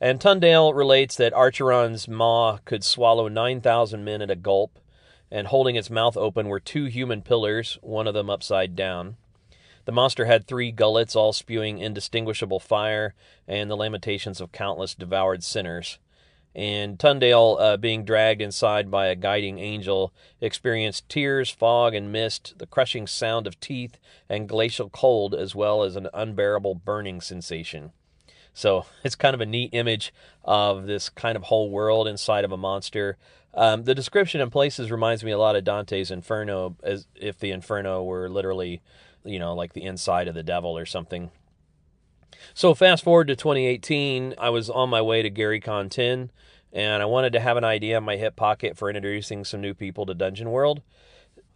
And 0.00 0.20
Tundale 0.20 0.72
relates 0.74 1.16
that 1.16 1.32
Archeron's 1.32 2.06
maw 2.06 2.58
could 2.64 2.84
swallow 2.84 3.26
9,000 3.26 4.04
men 4.04 4.22
at 4.22 4.30
a 4.30 4.36
gulp, 4.36 4.78
and 5.30 5.46
holding 5.46 5.76
its 5.76 5.90
mouth 5.90 6.16
open 6.16 6.48
were 6.48 6.60
two 6.60 6.86
human 6.86 7.22
pillars, 7.22 7.78
one 7.82 8.06
of 8.06 8.14
them 8.14 8.30
upside 8.30 8.74
down. 8.74 9.16
The 9.84 9.92
monster 9.92 10.26
had 10.26 10.46
three 10.46 10.72
gullets, 10.72 11.16
all 11.16 11.32
spewing 11.32 11.78
indistinguishable 11.78 12.60
fire, 12.60 13.14
and 13.48 13.70
the 13.70 13.76
lamentations 13.76 14.40
of 14.40 14.52
countless 14.52 14.94
devoured 14.94 15.42
sinners. 15.42 15.98
And 16.54 16.98
Tundale, 16.98 17.56
uh, 17.60 17.76
being 17.76 18.04
dragged 18.04 18.42
inside 18.42 18.90
by 18.90 19.06
a 19.06 19.14
guiding 19.14 19.58
angel, 19.58 20.12
experienced 20.40 21.08
tears, 21.08 21.48
fog, 21.48 21.94
and 21.94 22.10
mist, 22.10 22.54
the 22.58 22.66
crushing 22.66 23.06
sound 23.06 23.46
of 23.46 23.60
teeth, 23.60 23.98
and 24.28 24.48
glacial 24.48 24.90
cold, 24.90 25.34
as 25.34 25.54
well 25.54 25.84
as 25.84 25.94
an 25.94 26.08
unbearable 26.12 26.74
burning 26.74 27.20
sensation. 27.20 27.92
So 28.52 28.86
it's 29.04 29.14
kind 29.14 29.34
of 29.34 29.40
a 29.40 29.46
neat 29.46 29.70
image 29.72 30.12
of 30.44 30.86
this 30.86 31.08
kind 31.08 31.36
of 31.36 31.44
whole 31.44 31.70
world 31.70 32.08
inside 32.08 32.44
of 32.44 32.52
a 32.52 32.56
monster. 32.56 33.16
Um, 33.54 33.84
the 33.84 33.94
description 33.94 34.40
in 34.40 34.50
places 34.50 34.90
reminds 34.90 35.24
me 35.24 35.32
a 35.32 35.38
lot 35.38 35.56
of 35.56 35.64
Dante's 35.64 36.10
Inferno, 36.10 36.76
as 36.82 37.06
if 37.14 37.38
the 37.38 37.50
Inferno 37.50 38.02
were 38.02 38.28
literally, 38.28 38.80
you 39.24 39.38
know, 39.38 39.54
like 39.54 39.72
the 39.72 39.82
inside 39.82 40.28
of 40.28 40.34
the 40.34 40.42
devil 40.42 40.76
or 40.76 40.86
something. 40.86 41.30
So 42.54 42.74
fast 42.74 43.04
forward 43.04 43.28
to 43.28 43.36
2018, 43.36 44.34
I 44.38 44.50
was 44.50 44.70
on 44.70 44.88
my 44.88 45.02
way 45.02 45.22
to 45.22 45.30
GaryCon 45.30 45.90
10, 45.90 46.30
and 46.72 47.02
I 47.02 47.06
wanted 47.06 47.32
to 47.32 47.40
have 47.40 47.56
an 47.56 47.64
idea 47.64 47.98
in 47.98 48.04
my 48.04 48.16
hip 48.16 48.36
pocket 48.36 48.76
for 48.76 48.88
introducing 48.88 49.44
some 49.44 49.60
new 49.60 49.74
people 49.74 50.06
to 50.06 50.14
Dungeon 50.14 50.50
World. 50.50 50.82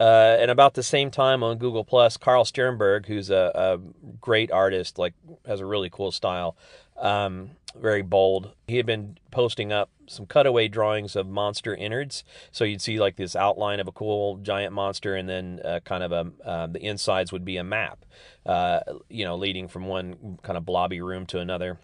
Uh, 0.01 0.37
and 0.41 0.51
about 0.51 0.75
the 0.75 0.83
same 0.83 1.11
time 1.11 1.45
on 1.45 1.57
Google 1.57 1.85
Plus, 1.85 2.17
Carl 2.17 2.45
Sternberg, 2.45 3.07
who's 3.07 3.31
a, 3.31 3.53
a, 3.55 3.79
great 4.21 4.51
artist, 4.51 4.99
like 4.99 5.15
has 5.47 5.61
a 5.61 5.67
really 5.67 5.89
cool 5.89 6.11
style, 6.11 6.57
Um, 6.97 7.51
very 7.81 8.03
bold. 8.03 8.53
He 8.69 8.77
had 8.77 8.87
been 8.87 9.19
posting 9.31 9.73
up 9.73 9.91
some 10.07 10.27
cutaway 10.27 10.69
drawings 10.69 11.17
of 11.17 11.27
monster 11.27 11.75
innards. 11.75 12.25
So 12.53 12.65
you'd 12.65 12.81
see 12.81 13.01
like 13.01 13.17
this 13.17 13.35
outline 13.35 13.81
of 13.81 13.89
a 13.89 13.93
cool 13.93 14.37
giant 14.37 14.73
monster, 14.73 15.15
and 15.17 15.29
then 15.29 15.61
uh, 15.65 15.81
kind 15.85 16.03
of 16.03 16.13
a 16.13 16.31
uh, 16.45 16.67
the 16.69 16.85
insides 16.85 17.33
would 17.33 17.45
be 17.45 17.57
a 17.57 17.65
map, 17.65 18.05
uh, 18.47 18.81
you 19.09 19.25
know, 19.25 19.37
leading 19.37 19.69
from 19.69 19.87
one 19.87 20.39
kind 20.43 20.57
of 20.57 20.65
blobby 20.65 21.01
room 21.01 21.27
to 21.27 21.41
another. 21.41 21.79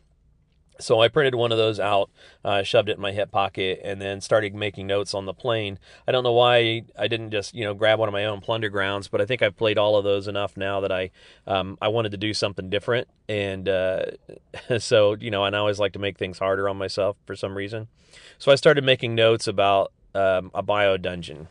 So 0.83 1.01
I 1.01 1.09
printed 1.09 1.35
one 1.35 1.53
of 1.53 1.59
those 1.59 1.79
out, 1.81 2.11
uh, 2.45 2.63
shoved 2.63 2.89
it 2.89 2.97
in 2.97 3.01
my 3.01 3.13
hip 3.13 3.31
pocket, 3.31 3.81
and 3.85 4.01
then 4.01 4.21
started 4.21 4.55
making 4.55 4.87
notes 4.87 5.15
on 5.15 5.27
the 5.27 5.35
plane. 5.35 5.79
I 6.07 6.13
don't 6.13 6.25
know 6.25 6.33
why 6.33 6.83
I 6.99 7.09
didn't 7.09 7.31
just 7.31 7.55
you 7.55 7.65
know 7.65 7.75
grab 7.75 7.99
one 7.99 8.09
of 8.09 8.13
my 8.13 8.25
own 8.25 8.41
plunder 8.41 8.69
grounds, 8.69 9.09
but 9.09 9.21
I 9.21 9.27
think 9.27 9.43
I've 9.43 9.57
played 9.57 9.79
all 9.79 9.97
of 9.97 10.05
those 10.05 10.29
enough 10.29 10.57
now 10.57 10.81
that 10.81 10.93
I 10.93 11.11
um, 11.47 11.79
I 11.81 11.89
wanted 11.89 12.13
to 12.13 12.19
do 12.19 12.35
something 12.35 12.71
different, 12.71 13.09
and 13.29 13.69
uh, 13.69 14.07
so 14.79 15.17
you 15.21 15.31
know, 15.31 15.45
I 15.45 15.51
always 15.57 15.79
like 15.79 15.93
to 15.93 15.99
make 15.99 16.19
things 16.19 16.39
harder 16.39 16.69
on 16.69 16.77
myself 16.77 17.17
for 17.27 17.37
some 17.37 17.57
reason. 17.57 17.89
So 18.39 18.51
I 18.53 18.55
started 18.55 18.85
making 18.85 19.15
notes 19.15 19.47
about 19.47 19.93
um, 20.15 20.51
a 20.55 20.63
bio 20.63 20.97
dungeon. 20.97 21.49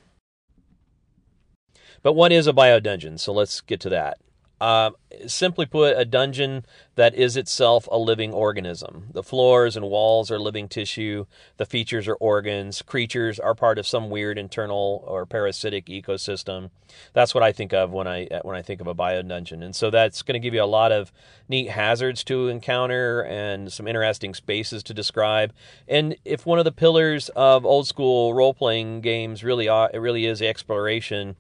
But 2.02 2.14
what 2.14 2.32
is 2.32 2.48
a 2.48 2.54
bio 2.54 2.80
dungeon? 2.80 3.18
So 3.18 3.34
let's 3.34 3.62
get 3.62 3.80
to 3.82 3.90
that. 3.90 4.20
Uh, 4.62 4.92
simply 5.26 5.66
put, 5.66 5.98
a 5.98 6.06
dungeon 6.06 6.66
that 6.96 7.16
is 7.16 7.38
itself 7.38 7.88
a 7.92 7.98
living 7.98 8.34
organism. 8.34 9.08
The 9.14 9.24
floors 9.24 9.78
and 9.78 9.86
walls 9.90 10.30
are 10.30 10.40
living 10.40 10.68
tissue. 10.68 11.26
The 11.58 11.66
features 11.66 12.08
are 12.08 12.16
organs. 12.16 12.82
Creatures 12.82 13.40
are 13.40 13.56
part 13.56 13.80
of 13.80 13.88
some 13.88 14.10
weird 14.10 14.38
internal 14.38 15.04
or 15.08 15.26
parasitic 15.26 15.86
ecosystem. 15.86 16.72
That's 17.14 17.34
what 17.34 17.44
I 17.44 17.52
think 17.54 17.74
of 17.74 17.92
when 17.92 18.08
I 18.08 18.28
when 18.42 18.56
I 18.56 18.62
think 18.62 18.82
of 18.82 18.88
a 18.88 18.94
bio 18.94 19.22
dungeon. 19.22 19.64
And 19.64 19.76
so 19.76 19.90
that's 19.90 20.22
going 20.22 20.34
to 20.34 20.46
give 20.46 20.54
you 20.54 20.64
a 20.64 20.66
lot 20.66 20.92
of 20.92 21.14
neat 21.48 21.70
hazards 21.70 22.24
to 22.26 22.50
encounter 22.50 23.22
and 23.22 23.72
some 23.72 23.88
interesting 23.88 24.34
spaces 24.34 24.84
to 24.84 24.94
describe. 24.94 25.54
And 25.88 26.16
if 26.26 26.46
one 26.46 26.60
of 26.60 26.66
the 26.66 26.72
pillars 26.72 27.30
of 27.30 27.66
old 27.66 27.88
school 27.88 28.34
role 28.34 28.54
playing 28.54 29.02
games 29.02 29.44
really 29.44 29.70
are, 29.70 29.90
it 29.94 30.00
really 30.00 30.26
is 30.26 30.42
exploration, 30.42 31.36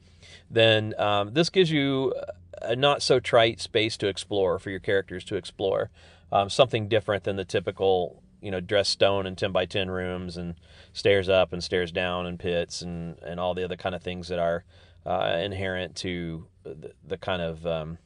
then 0.49 0.93
um, 0.97 1.33
this 1.33 1.49
gives 1.49 1.69
you 1.69 2.13
a 2.61 2.75
not 2.75 3.01
so 3.01 3.19
trite 3.19 3.59
space 3.59 3.97
to 3.97 4.07
explore 4.07 4.59
for 4.59 4.69
your 4.69 4.79
characters 4.79 5.23
to 5.25 5.35
explore. 5.35 5.89
Um, 6.31 6.49
something 6.49 6.87
different 6.87 7.23
than 7.23 7.37
the 7.37 7.45
typical, 7.45 8.21
you 8.41 8.51
know, 8.51 8.59
dressed 8.59 8.91
stone 8.91 9.25
and 9.25 9.37
10 9.37 9.51
by 9.51 9.65
10 9.65 9.89
rooms 9.89 10.37
and 10.37 10.55
stairs 10.93 11.27
up 11.27 11.53
and 11.53 11.63
stairs 11.63 11.91
down 11.91 12.25
and 12.25 12.39
pits 12.39 12.81
and, 12.81 13.17
and 13.23 13.39
all 13.39 13.53
the 13.53 13.63
other 13.63 13.75
kind 13.75 13.95
of 13.95 14.03
things 14.03 14.27
that 14.27 14.39
are 14.39 14.63
uh, 15.05 15.39
inherent 15.41 15.95
to 15.95 16.45
the, 16.63 16.91
the 17.05 17.17
kind 17.17 17.41
of 17.41 17.65
um, 17.65 17.97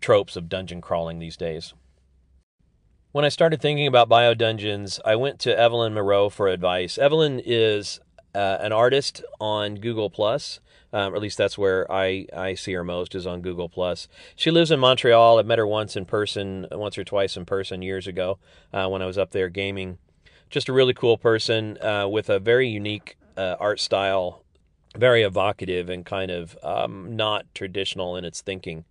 tropes 0.00 0.36
of 0.36 0.48
dungeon 0.48 0.80
crawling 0.80 1.18
these 1.18 1.36
days. 1.36 1.72
When 3.12 3.24
I 3.24 3.30
started 3.30 3.60
thinking 3.60 3.86
about 3.86 4.08
bio 4.08 4.34
dungeons, 4.34 4.98
I 5.04 5.16
went 5.16 5.38
to 5.40 5.54
Evlyn 5.54 5.92
Moreau 5.92 6.30
for 6.30 6.48
advice. 6.48 6.96
Evlyn 6.96 7.42
is 7.44 8.00
uh, 8.34 8.58
an 8.60 8.72
artist 8.72 9.22
on 9.40 9.76
Google 9.76 10.10
Plus 10.10 10.60
um, 10.92 11.12
or 11.12 11.16
at 11.16 11.22
least 11.22 11.38
that's 11.38 11.56
where 11.56 11.90
I, 11.90 12.26
I 12.36 12.54
see 12.54 12.72
her 12.74 12.84
most 12.84 13.14
is 13.14 13.26
on 13.26 13.40
Google 13.40 13.68
Plus. 13.68 14.08
She 14.36 14.50
lives 14.50 14.70
in 14.70 14.80
Montreal. 14.80 15.38
I 15.38 15.42
met 15.42 15.58
her 15.58 15.66
once 15.66 15.96
in 15.96 16.04
person, 16.04 16.66
once 16.70 16.98
or 16.98 17.04
twice 17.04 17.36
in 17.36 17.46
person 17.46 17.82
years 17.82 18.06
ago 18.06 18.38
uh, 18.72 18.88
when 18.88 19.00
I 19.00 19.06
was 19.06 19.18
up 19.18 19.30
there 19.30 19.48
gaming. 19.48 19.98
Just 20.50 20.68
a 20.68 20.72
really 20.72 20.92
cool 20.92 21.16
person 21.16 21.78
uh, 21.82 22.06
with 22.08 22.28
a 22.28 22.38
very 22.38 22.68
unique 22.68 23.16
uh, 23.38 23.56
art 23.58 23.80
style, 23.80 24.42
very 24.96 25.22
evocative 25.22 25.88
and 25.88 26.04
kind 26.04 26.30
of 26.30 26.58
um, 26.62 27.16
not 27.16 27.46
traditional 27.54 28.16
in 28.16 28.24
its 28.26 28.42
thinking. 28.42 28.84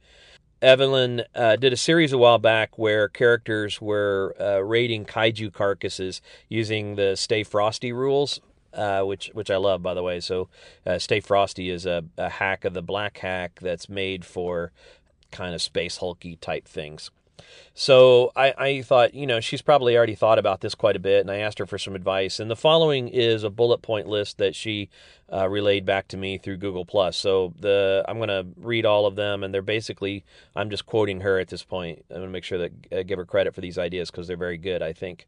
Evlyn 0.63 1.23
uh, 1.35 1.55
did 1.55 1.73
a 1.73 1.77
series 1.77 2.13
a 2.13 2.17
while 2.17 2.37
back 2.37 2.77
where 2.77 3.07
characters 3.07 3.81
were 3.81 4.35
uh, 4.39 4.59
raiding 4.59 5.05
kaiju 5.05 5.53
carcasses 5.53 6.21
using 6.49 6.95
the 6.95 7.15
Stay 7.15 7.43
Frosty 7.43 7.91
rules 7.91 8.39
uh, 8.73 9.03
which 9.03 9.29
which 9.33 9.51
I 9.51 9.57
love, 9.57 9.81
by 9.81 9.93
the 9.93 10.03
way. 10.03 10.19
So, 10.19 10.49
uh, 10.85 10.99
Stay 10.99 11.19
Frosty 11.19 11.69
is 11.69 11.85
a, 11.85 12.03
a 12.17 12.29
hack 12.29 12.65
of 12.65 12.73
the 12.73 12.81
black 12.81 13.17
hack 13.17 13.59
that's 13.61 13.89
made 13.89 14.25
for 14.25 14.71
kind 15.31 15.55
of 15.55 15.61
space 15.61 15.97
hulky 15.97 16.35
type 16.35 16.67
things. 16.67 17.09
So 17.73 18.31
I, 18.35 18.53
I 18.57 18.81
thought, 18.81 19.13
you 19.13 19.25
know, 19.25 19.39
she's 19.39 19.61
probably 19.61 19.97
already 19.97 20.15
thought 20.15 20.37
about 20.37 20.61
this 20.61 20.75
quite 20.75 20.95
a 20.95 20.99
bit, 20.99 21.21
and 21.21 21.31
I 21.31 21.37
asked 21.37 21.59
her 21.59 21.65
for 21.65 21.77
some 21.77 21.95
advice. 21.95 22.39
And 22.39 22.51
the 22.51 22.55
following 22.55 23.07
is 23.07 23.43
a 23.43 23.49
bullet 23.49 23.81
point 23.81 24.07
list 24.07 24.37
that 24.37 24.55
she 24.55 24.89
uh, 25.31 25.47
relayed 25.47 25.85
back 25.85 26.07
to 26.09 26.17
me 26.17 26.37
through 26.37 26.57
Google 26.57 26.85
Plus. 26.85 27.17
So 27.17 27.53
the 27.59 28.03
I'm 28.07 28.17
going 28.17 28.29
to 28.29 28.45
read 28.57 28.85
all 28.85 29.05
of 29.05 29.15
them, 29.15 29.43
and 29.43 29.53
they're 29.53 29.61
basically 29.61 30.23
I'm 30.55 30.69
just 30.69 30.85
quoting 30.85 31.21
her 31.21 31.39
at 31.39 31.47
this 31.47 31.63
point. 31.63 32.03
I'm 32.09 32.17
going 32.17 32.27
to 32.27 32.33
make 32.33 32.43
sure 32.43 32.57
that 32.57 32.71
uh, 32.91 33.03
give 33.03 33.17
her 33.17 33.25
credit 33.25 33.55
for 33.55 33.61
these 33.61 33.77
ideas 33.77 34.11
because 34.11 34.27
they're 34.27 34.37
very 34.37 34.57
good, 34.57 34.81
I 34.81 34.93
think. 34.93 35.27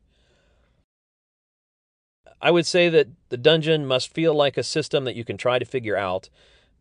I 2.43 2.51
would 2.51 2.65
say 2.65 2.89
that 2.89 3.07
the 3.29 3.37
dungeon 3.37 3.85
must 3.85 4.13
feel 4.13 4.35
like 4.35 4.57
a 4.57 4.63
system 4.63 5.05
that 5.05 5.15
you 5.15 5.23
can 5.23 5.37
try 5.37 5.59
to 5.59 5.65
figure 5.65 5.95
out, 5.95 6.29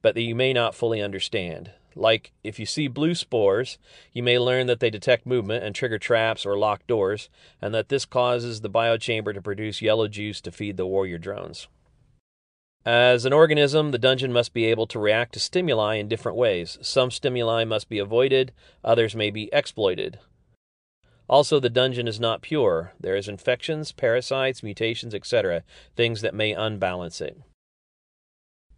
but 0.03 0.17
that 0.17 0.23
you 0.23 0.35
may 0.35 0.53
not 0.53 0.75
fully 0.75 1.01
understand. 1.01 1.71
Like, 1.95 2.33
if 2.43 2.59
you 2.59 2.67
see 2.67 2.89
blue 2.89 3.15
spores, 3.15 3.79
you 4.13 4.25
may 4.25 4.41
learn 4.41 4.67
that 4.67 4.81
they 4.81 4.91
detect 4.91 5.25
movement 5.25 5.63
and 5.63 5.73
trigger 5.73 6.01
traps 6.01 6.45
or 6.45 6.59
lock 6.59 6.85
doors, 6.89 7.29
and 7.61 7.73
that 7.75 7.91
this 7.91 8.05
causes 8.05 8.61
the 8.61 8.71
biochamber 8.71 9.33
to 9.33 9.41
produce 9.41 9.81
yellow 9.81 10.09
juice 10.09 10.41
to 10.41 10.51
feed 10.51 10.77
the 10.77 10.87
warrior 10.87 11.19
drones. 11.19 11.69
As 12.85 13.25
an 13.25 13.33
organism, 13.33 13.93
the 13.93 13.99
dungeon 13.99 14.33
must 14.33 14.53
be 14.53 14.65
able 14.65 14.89
to 14.89 14.99
react 14.99 15.35
to 15.35 15.39
stimuli 15.39 15.95
in 15.95 16.09
different 16.09 16.37
ways. 16.37 16.77
Some 16.83 17.13
stimuli 17.13 17.63
must 17.63 17.89
be 17.89 18.01
avoided, 18.01 18.51
others 18.83 19.15
may 19.15 19.31
be 19.31 19.49
exploited. 19.53 20.19
Also, 21.33 21.59
the 21.59 21.71
dungeon 21.71 22.07
is 22.07 22.21
not 22.21 22.43
pure. 22.43 22.93
There 23.01 23.17
is 23.17 23.27
infections, 23.27 23.91
parasites, 23.91 24.63
mutations, 24.63 25.15
etc., 25.15 25.63
things 25.97 26.21
that 26.21 26.35
may 26.35 26.53
unbalance 26.53 27.23
it. 27.23 27.41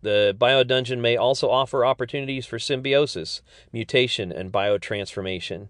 The 0.02 0.36
bio 0.38 0.62
dungeon 0.62 1.02
may 1.02 1.16
also 1.16 1.50
offer 1.50 1.84
opportunities 1.84 2.46
for 2.46 2.60
symbiosis, 2.60 3.42
mutation, 3.72 4.30
and 4.30 4.52
biotransformation. 4.52 5.66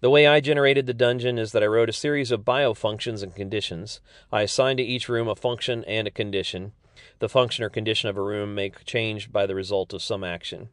The 0.00 0.10
way 0.10 0.26
I 0.26 0.40
generated 0.40 0.86
the 0.86 0.94
dungeon 0.94 1.38
is 1.38 1.52
that 1.52 1.62
I 1.62 1.66
wrote 1.66 1.90
a 1.90 1.92
series 1.92 2.32
of 2.32 2.44
bio 2.44 2.74
functions 2.74 3.22
and 3.22 3.32
conditions. 3.32 4.00
I 4.32 4.42
assigned 4.42 4.78
to 4.78 4.84
each 4.84 5.08
room 5.08 5.28
a 5.28 5.36
function 5.36 5.84
and 5.84 6.08
a 6.08 6.10
condition. 6.10 6.72
The 7.20 7.28
function 7.28 7.62
or 7.64 7.70
condition 7.70 8.08
of 8.08 8.16
a 8.16 8.22
room 8.22 8.56
may 8.56 8.70
change 8.84 9.30
by 9.30 9.46
the 9.46 9.54
result 9.54 9.92
of 9.92 10.02
some 10.02 10.24
action. 10.24 10.70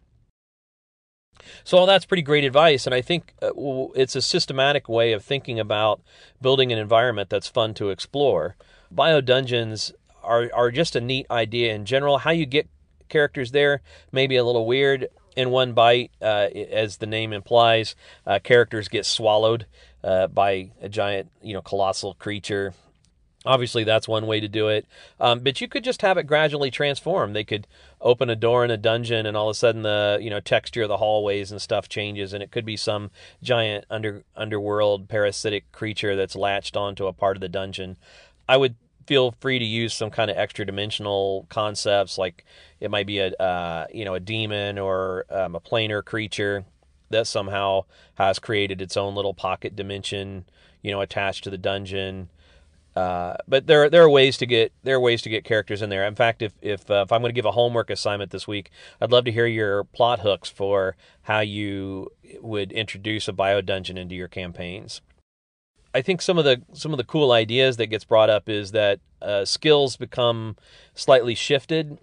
So 1.64 1.78
all 1.78 1.86
that's 1.86 2.06
pretty 2.06 2.24
great 2.24 2.44
advice, 2.44 2.86
and 2.86 2.94
I 2.94 3.02
think 3.02 3.34
uh, 3.42 3.52
it's 3.96 4.16
a 4.16 4.22
systematic 4.22 4.88
way 4.88 5.14
of 5.14 5.24
thinking 5.24 5.60
about 5.60 6.02
building 6.42 6.72
an 6.72 6.80
environment 6.80 7.30
that's 7.30 7.48
fun 7.48 7.74
to 7.76 7.90
explore. 7.90 8.56
Bio 8.92 9.22
dungeons 9.22 9.94
are 10.24 10.50
are 10.54 10.72
just 10.72 10.96
a 10.96 11.02
neat 11.02 11.26
idea 11.30 11.74
in 11.74 11.86
general. 11.86 12.20
How 12.20 12.32
you 12.32 12.46
get 12.46 12.68
characters 13.10 13.52
there 13.52 13.82
may 14.12 14.28
be 14.28 14.36
a 14.36 14.44
little 14.44 14.66
weird. 14.66 15.08
In 15.36 15.52
one 15.52 15.74
bite, 15.74 16.10
uh, 16.20 16.48
as 16.72 16.98
the 16.98 17.06
name 17.06 17.32
implies, 17.32 17.96
uh, 18.26 18.40
characters 18.40 18.88
get 18.88 19.06
swallowed 19.06 19.68
uh, 20.04 20.26
by 20.26 20.72
a 20.82 20.90
giant, 20.90 21.30
you 21.44 21.54
know, 21.54 21.62
colossal 21.62 22.16
creature 22.16 22.74
Obviously, 23.46 23.84
that's 23.84 24.08
one 24.08 24.28
way 24.28 24.40
to 24.40 24.48
do 24.48 24.68
it. 24.68 24.86
Um, 25.20 25.40
but 25.40 25.62
you 25.62 25.68
could 25.68 25.84
just 25.84 26.02
have 26.02 26.18
it 26.18 26.24
gradually 26.24 26.72
transform. 26.72 27.34
They 27.34 27.44
could 27.44 27.68
open 28.02 28.30
a 28.30 28.36
door 28.36 28.66
in 28.66 28.72
a 28.72 28.78
dungeon, 28.78 29.26
and 29.26 29.38
all 29.38 29.48
of 29.50 29.54
a 29.54 29.58
sudden, 29.58 29.84
the 29.84 30.18
you 30.20 30.30
know 30.30 30.40
texture 30.40 30.84
of 30.84 30.90
the 30.90 30.98
hallways 30.98 31.52
and 31.52 31.62
stuff 31.62 31.88
changes, 31.88 32.34
and 32.34 32.44
it 32.44 32.52
could 32.52 32.66
be 32.66 32.76
some 32.76 33.12
giant 33.42 33.86
under 33.90 34.24
underworld 34.36 35.08
parasitic 35.08 35.72
creature 35.72 36.16
that's 36.16 36.36
latched 36.36 36.76
onto 36.76 37.08
a 37.08 37.14
part 37.14 37.38
of 37.38 37.42
the 37.42 37.50
dungeon. 37.50 37.98
I 38.50 38.58
would 38.58 38.76
feel 39.06 39.34
free 39.40 39.60
to 39.60 39.66
use 39.66 39.94
some 39.94 40.10
kind 40.10 40.30
of 40.30 40.38
extra 40.38 40.66
dimensional 40.66 41.46
concepts, 41.50 42.18
like 42.18 42.44
it 42.80 42.92
might 42.92 43.08
be 43.08 43.20
a 43.20 43.32
uh, 43.34 43.86
you 43.94 44.04
know 44.04 44.16
a 44.16 44.20
demon 44.20 44.78
or 44.78 45.26
um, 45.30 45.56
a 45.56 45.62
planar 45.62 46.04
creature 46.04 46.66
that 47.10 47.28
somehow 47.28 47.86
has 48.16 48.40
created 48.40 48.82
its 48.82 48.98
own 48.98 49.16
little 49.16 49.34
pocket 49.34 49.76
dimension, 49.76 50.46
you 50.82 50.92
know, 50.92 51.02
attached 51.02 51.44
to 51.46 51.50
the 51.50 51.58
dungeon. 51.58 52.30
Uh, 52.98 53.38
but 53.48 53.68
there 53.68 53.92
there 53.92 54.02
are 54.02 54.10
ways 54.10 54.38
to 54.38 54.48
get 54.48 54.74
there 54.82 54.96
are 54.96 55.00
ways 55.00 55.22
to 55.22 55.30
get 55.30 55.44
characters 55.44 55.84
in 55.84 55.92
there. 55.92 56.04
In 56.08 56.16
fact, 56.16 56.42
if 56.42 56.54
if 56.64 56.90
uh, 56.90 57.04
if 57.06 57.12
I'm 57.12 57.22
going 57.22 57.30
to 57.30 57.36
give 57.36 57.46
a 57.46 57.52
homework 57.52 57.92
assignment 57.92 58.32
this 58.32 58.48
week, 58.48 58.72
I'd 59.00 59.12
love 59.12 59.24
to 59.26 59.32
hear 59.32 59.46
your 59.46 59.84
plot 59.84 60.22
hooks 60.22 60.50
for 60.50 60.96
how 61.22 61.42
you 61.42 62.12
would 62.42 62.72
introduce 62.72 63.28
a 63.28 63.34
bio 63.34 63.62
dungeon 63.62 64.00
into 64.00 64.16
your 64.16 64.28
campaigns. 64.28 65.02
I 65.94 66.02
think 66.02 66.24
some 66.24 66.40
of 66.40 66.46
the 66.46 66.64
some 66.74 66.92
of 66.92 66.98
the 66.98 67.04
cool 67.04 67.32
ideas 67.32 67.78
that 67.78 67.86
gets 67.86 68.04
brought 68.04 68.32
up 68.32 68.50
is 68.50 68.72
that 68.72 69.00
uh, 69.22 69.46
skills 69.46 69.96
become 69.96 70.56
slightly 70.96 71.36
shifted 71.36 72.00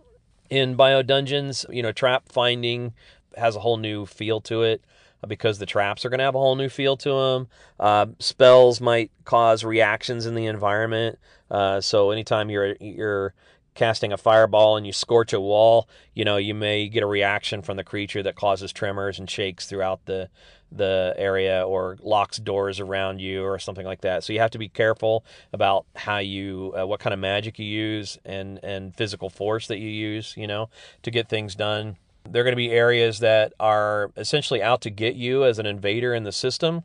in 0.48 0.76
bio 0.76 1.02
dungeons. 1.02 1.66
You 1.70 1.82
know, 1.82 1.90
trap 1.90 2.28
finding 2.28 2.92
has 3.36 3.56
a 3.56 3.60
whole 3.60 3.78
new 3.78 4.06
feel 4.06 4.40
to 4.42 4.62
it 4.62 4.84
because 5.28 5.58
the 5.58 5.66
traps 5.66 6.04
are 6.04 6.08
going 6.08 6.18
to 6.18 6.24
have 6.24 6.34
a 6.34 6.38
whole 6.38 6.56
new 6.56 6.68
feel 6.68 6.96
to 6.98 7.10
them. 7.10 7.48
Uh, 7.78 8.06
spells 8.18 8.80
might 8.80 9.10
cause 9.24 9.64
reactions 9.64 10.26
in 10.26 10.34
the 10.34 10.46
environment. 10.46 11.18
Uh, 11.50 11.80
so 11.80 12.10
anytime 12.10 12.50
you're 12.50 12.76
you're 12.80 13.34
casting 13.74 14.12
a 14.12 14.16
fireball 14.16 14.76
and 14.76 14.86
you 14.86 14.92
scorch 14.92 15.32
a 15.32 15.40
wall, 15.40 15.88
you 16.14 16.24
know, 16.24 16.36
you 16.36 16.54
may 16.54 16.88
get 16.88 17.02
a 17.02 17.06
reaction 17.06 17.60
from 17.60 17.76
the 17.76 17.84
creature 17.84 18.22
that 18.22 18.36
causes 18.36 18.72
tremors 18.72 19.18
and 19.18 19.28
shakes 19.28 19.66
throughout 19.66 20.04
the 20.06 20.28
the 20.72 21.14
area 21.16 21.64
or 21.64 21.96
locks 22.02 22.38
doors 22.38 22.80
around 22.80 23.20
you 23.20 23.44
or 23.44 23.58
something 23.58 23.86
like 23.86 24.00
that. 24.00 24.24
So 24.24 24.32
you 24.32 24.40
have 24.40 24.50
to 24.52 24.58
be 24.58 24.68
careful 24.68 25.24
about 25.52 25.86
how 25.94 26.18
you 26.18 26.74
uh, 26.76 26.86
what 26.86 27.00
kind 27.00 27.14
of 27.14 27.20
magic 27.20 27.58
you 27.58 27.66
use 27.66 28.18
and 28.24 28.58
and 28.64 28.94
physical 28.96 29.30
force 29.30 29.68
that 29.68 29.78
you 29.78 29.88
use, 29.88 30.34
you 30.36 30.46
know, 30.46 30.68
to 31.02 31.10
get 31.10 31.28
things 31.28 31.54
done. 31.54 31.96
There 32.28 32.40
are 32.40 32.44
going 32.44 32.52
to 32.52 32.56
be 32.56 32.70
areas 32.70 33.18
that 33.20 33.52
are 33.60 34.10
essentially 34.16 34.62
out 34.62 34.80
to 34.82 34.90
get 34.90 35.14
you 35.14 35.44
as 35.44 35.58
an 35.58 35.66
invader 35.66 36.14
in 36.14 36.24
the 36.24 36.32
system. 36.32 36.84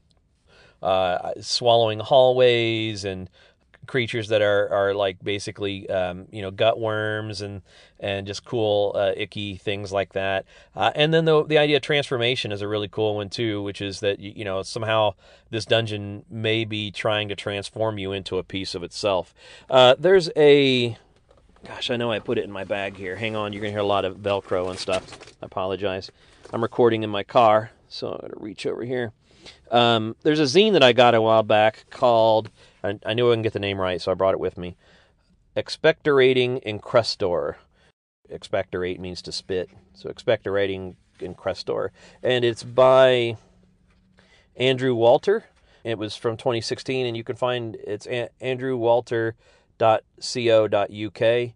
Uh, 0.81 1.34
swallowing 1.41 2.00
hallways 2.00 3.03
and 3.03 3.29
creatures 3.89 4.27
that 4.29 4.41
are 4.41 4.69
are 4.69 4.93
like 4.93 5.22
basically 5.24 5.89
um, 5.89 6.27
you 6.31 6.41
know 6.41 6.51
gut 6.51 6.79
worms 6.79 7.41
and 7.41 7.62
and 8.00 8.27
just 8.27 8.46
cool 8.46 8.93
uh, 8.96 9.12
icky 9.17 9.58
things 9.58 9.91
like 9.91 10.13
that. 10.13 10.46
Uh, 10.75 10.91
and 10.96 11.13
then 11.13 11.25
the 11.25 11.43
the 11.46 11.58
idea 11.58 11.75
of 11.75 11.81
transformation 11.81 12.51
is 12.51 12.62
a 12.62 12.67
really 12.67 12.88
cool 12.88 13.15
one 13.15 13.29
too, 13.29 13.62
which 13.62 13.81
is 13.81 14.00
that 14.00 14.19
you 14.19 14.46
know 14.46 14.62
somehow 14.62 15.13
this 15.50 15.65
dungeon 15.65 16.24
may 16.29 16.63
be 16.63 16.91
trying 16.91 17.27
to 17.27 17.36
transform 17.36 17.98
you 17.98 18.13
into 18.13 18.38
a 18.38 18.43
piece 18.43 18.75
of 18.75 18.84
itself. 18.84 19.34
Uh, 19.69 19.96
there's 20.00 20.29
a 20.38 20.98
gosh, 21.65 21.89
I 21.89 21.95
know 21.97 22.11
I 22.11 22.19
put 22.19 22.37
it 22.37 22.43
in 22.43 22.51
my 22.51 22.63
bag 22.63 22.95
here. 22.95 23.15
Hang 23.15 23.35
on, 23.35 23.53
you're 23.53 23.61
gonna 23.61 23.71
hear 23.71 23.79
a 23.79 23.83
lot 23.83 24.05
of 24.05 24.17
Velcro 24.17 24.69
and 24.69 24.79
stuff. 24.79 25.33
I 25.41 25.45
apologize. 25.45 26.11
I'm 26.51 26.61
recording 26.61 27.03
in 27.03 27.09
my 27.09 27.23
car, 27.23 27.71
so 27.87 28.13
I'm 28.13 28.21
gonna 28.21 28.33
reach 28.37 28.65
over 28.65 28.83
here. 28.83 29.11
Um, 29.71 30.15
there's 30.23 30.39
a 30.39 30.43
zine 30.43 30.73
that 30.73 30.83
I 30.83 30.93
got 30.93 31.15
a 31.15 31.21
while 31.21 31.43
back 31.43 31.85
called 31.89 32.49
I, 32.83 32.99
I 33.05 33.13
knew 33.13 33.31
I 33.31 33.35
can 33.35 33.41
get 33.41 33.53
the 33.53 33.59
name 33.59 33.79
right, 33.79 34.01
so 34.01 34.11
I 34.11 34.15
brought 34.15 34.33
it 34.33 34.39
with 34.39 34.57
me. 34.57 34.75
Expectorating 35.55 36.63
Incrustor. 36.63 37.55
Expectorate 38.29 38.99
means 38.99 39.21
to 39.23 39.31
spit, 39.31 39.69
so 39.93 40.09
Expectorating 40.09 40.95
Incrustor, 41.19 41.89
and 42.21 42.45
it's 42.45 42.63
by 42.63 43.37
Andrew 44.55 44.93
Walter. 44.93 45.45
It 45.83 45.97
was 45.97 46.15
from 46.15 46.37
2016, 46.37 47.07
and 47.07 47.17
you 47.17 47.23
can 47.23 47.35
find 47.35 47.75
it's 47.75 48.07
andrewwalter.co.uk. 49.79 51.53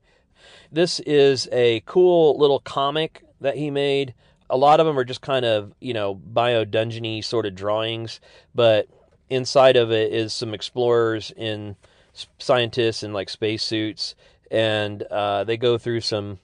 This 0.72 1.00
is 1.02 1.48
a 1.52 1.82
cool 1.86 2.38
little 2.38 2.60
comic 2.60 3.24
that 3.42 3.58
he 3.58 3.70
made. 3.70 4.14
A 4.50 4.58
lot 4.58 4.80
of 4.80 4.86
them 4.86 4.98
are 4.98 5.04
just 5.04 5.22
kind 5.22 5.46
of, 5.46 5.74
you 5.80 5.94
know, 5.94 6.16
bio 6.16 6.66
dungeony 6.66 7.24
sort 7.24 7.46
of 7.46 7.56
drawings, 7.56 8.20
but 8.54 8.88
inside 9.30 9.76
of 9.76 9.92
it 9.92 10.12
is 10.12 10.34
some 10.34 10.54
explorers 10.54 11.32
in 11.36 11.76
scientists 12.38 13.04
in 13.04 13.14
like 13.14 13.30
spacesuits, 13.30 14.16
and 14.52 15.04
uh, 15.04 15.44
they 15.44 15.58
go 15.58 15.78
through 15.78 16.02
some, 16.02 16.40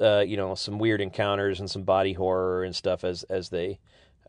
uh, 0.00 0.20
you 0.20 0.36
know, 0.36 0.54
some 0.54 0.78
weird 0.78 1.00
encounters 1.00 1.60
and 1.60 1.70
some 1.70 1.82
body 1.82 2.12
horror 2.12 2.64
and 2.64 2.74
stuff 2.74 3.04
as 3.04 3.22
as 3.24 3.48
they 3.48 3.78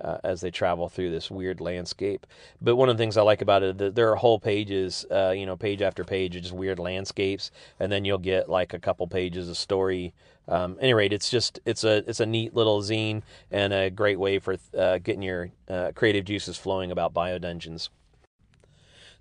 uh, 0.01 0.18
as 0.24 0.41
they 0.41 0.51
travel 0.51 0.89
through 0.89 1.12
this 1.12 1.29
weird 1.29 1.62
landscape. 1.62 2.25
But 2.62 2.75
one 2.75 2.89
of 2.89 2.98
the 2.98 3.01
things 3.01 3.18
I 3.18 3.22
like 3.22 3.41
about 3.41 3.63
it, 3.63 3.96
there 3.96 4.12
are 4.12 4.15
whole 4.15 4.39
pages, 4.39 5.06
uh, 5.12 5.34
you 5.36 5.46
know, 5.46 5.56
page 5.56 5.82
after 5.82 6.03
page 6.03 6.36
of 6.36 6.44
just 6.44 6.53
weird 6.53 6.79
landscapes, 6.79 7.51
and 7.79 7.91
then 7.91 8.06
you'll 8.06 8.18
get 8.18 8.50
like 8.50 8.74
a 8.74 8.79
couple 8.79 9.08
pages 9.08 9.50
of 9.50 9.58
story. 9.58 10.13
Um, 10.48 10.77
any 10.82 10.94
rate, 10.94 11.13
it's 11.13 11.29
just 11.29 11.60
it's 11.65 11.84
a 11.84 11.98
it's 12.10 12.20
a 12.20 12.25
neat 12.25 12.56
little 12.56 12.82
zine 12.82 13.22
and 13.51 13.72
a 13.72 13.89
great 13.89 14.20
way 14.20 14.39
for 14.39 14.58
uh, 14.77 14.98
getting 14.98 15.22
your 15.22 15.51
uh, 15.70 15.91
creative 15.94 16.25
juices 16.25 16.58
flowing 16.58 16.91
about 16.91 17.13
bio 17.13 17.38
dungeons. 17.38 17.89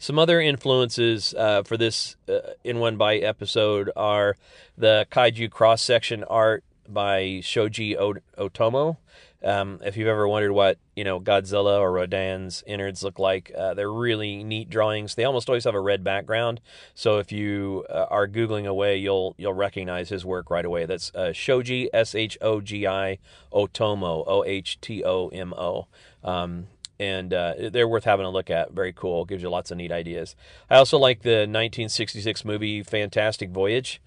Some 0.00 0.18
other 0.18 0.40
influences 0.40 1.34
uh, 1.36 1.64
for 1.64 1.76
this 1.76 2.16
uh, 2.28 2.52
in 2.62 2.78
one 2.78 2.96
bite 2.96 3.24
episode 3.24 3.90
are 3.96 4.36
the 4.76 5.08
kaiju 5.10 5.50
cross 5.50 5.82
section 5.82 6.22
art 6.24 6.62
by 6.88 7.40
Shoji 7.42 7.96
Ohtomo. 7.96 8.96
Um, 9.42 9.80
if 9.84 9.96
you've 9.96 10.08
ever 10.08 10.26
wondered 10.26 10.52
what 10.52 10.78
you 10.96 11.04
know 11.04 11.20
Godzilla 11.20 11.78
or 11.78 11.92
Rodan's 11.92 12.64
innards 12.66 13.04
look 13.04 13.18
like, 13.18 13.52
uh, 13.56 13.74
they're 13.74 13.92
really 13.92 14.42
neat 14.42 14.68
drawings. 14.68 15.14
They 15.14 15.24
almost 15.24 15.48
always 15.48 15.64
have 15.64 15.74
a 15.74 15.80
red 15.80 16.02
background, 16.02 16.60
so 16.94 17.18
if 17.18 17.30
you 17.30 17.84
uh, 17.88 18.06
are 18.10 18.26
googling 18.26 18.66
away, 18.66 18.96
you'll 18.96 19.34
you'll 19.38 19.54
recognize 19.54 20.08
his 20.08 20.24
work 20.24 20.50
right 20.50 20.64
away. 20.64 20.86
That's 20.86 21.14
uh, 21.14 21.32
Shoji 21.32 21.88
S 21.92 22.14
H 22.14 22.36
O 22.40 22.60
G 22.60 22.86
I 22.86 23.18
Ohtomo 23.52 24.24
O 24.26 24.44
H 24.44 24.80
T 24.80 25.04
O 25.04 25.28
M 25.28 25.54
O. 25.54 25.86
Um, 26.24 26.66
and 27.00 27.32
uh, 27.32 27.54
they're 27.70 27.86
worth 27.86 28.04
having 28.04 28.26
a 28.26 28.30
look 28.30 28.50
at. 28.50 28.72
Very 28.72 28.92
cool. 28.92 29.24
Gives 29.24 29.42
you 29.42 29.48
lots 29.50 29.70
of 29.70 29.76
neat 29.76 29.92
ideas. 29.92 30.34
I 30.68 30.76
also 30.76 30.98
like 30.98 31.22
the 31.22 31.46
1966 31.46 32.44
movie 32.44 32.82
Fantastic 32.82 33.50
Voyage. 33.50 34.00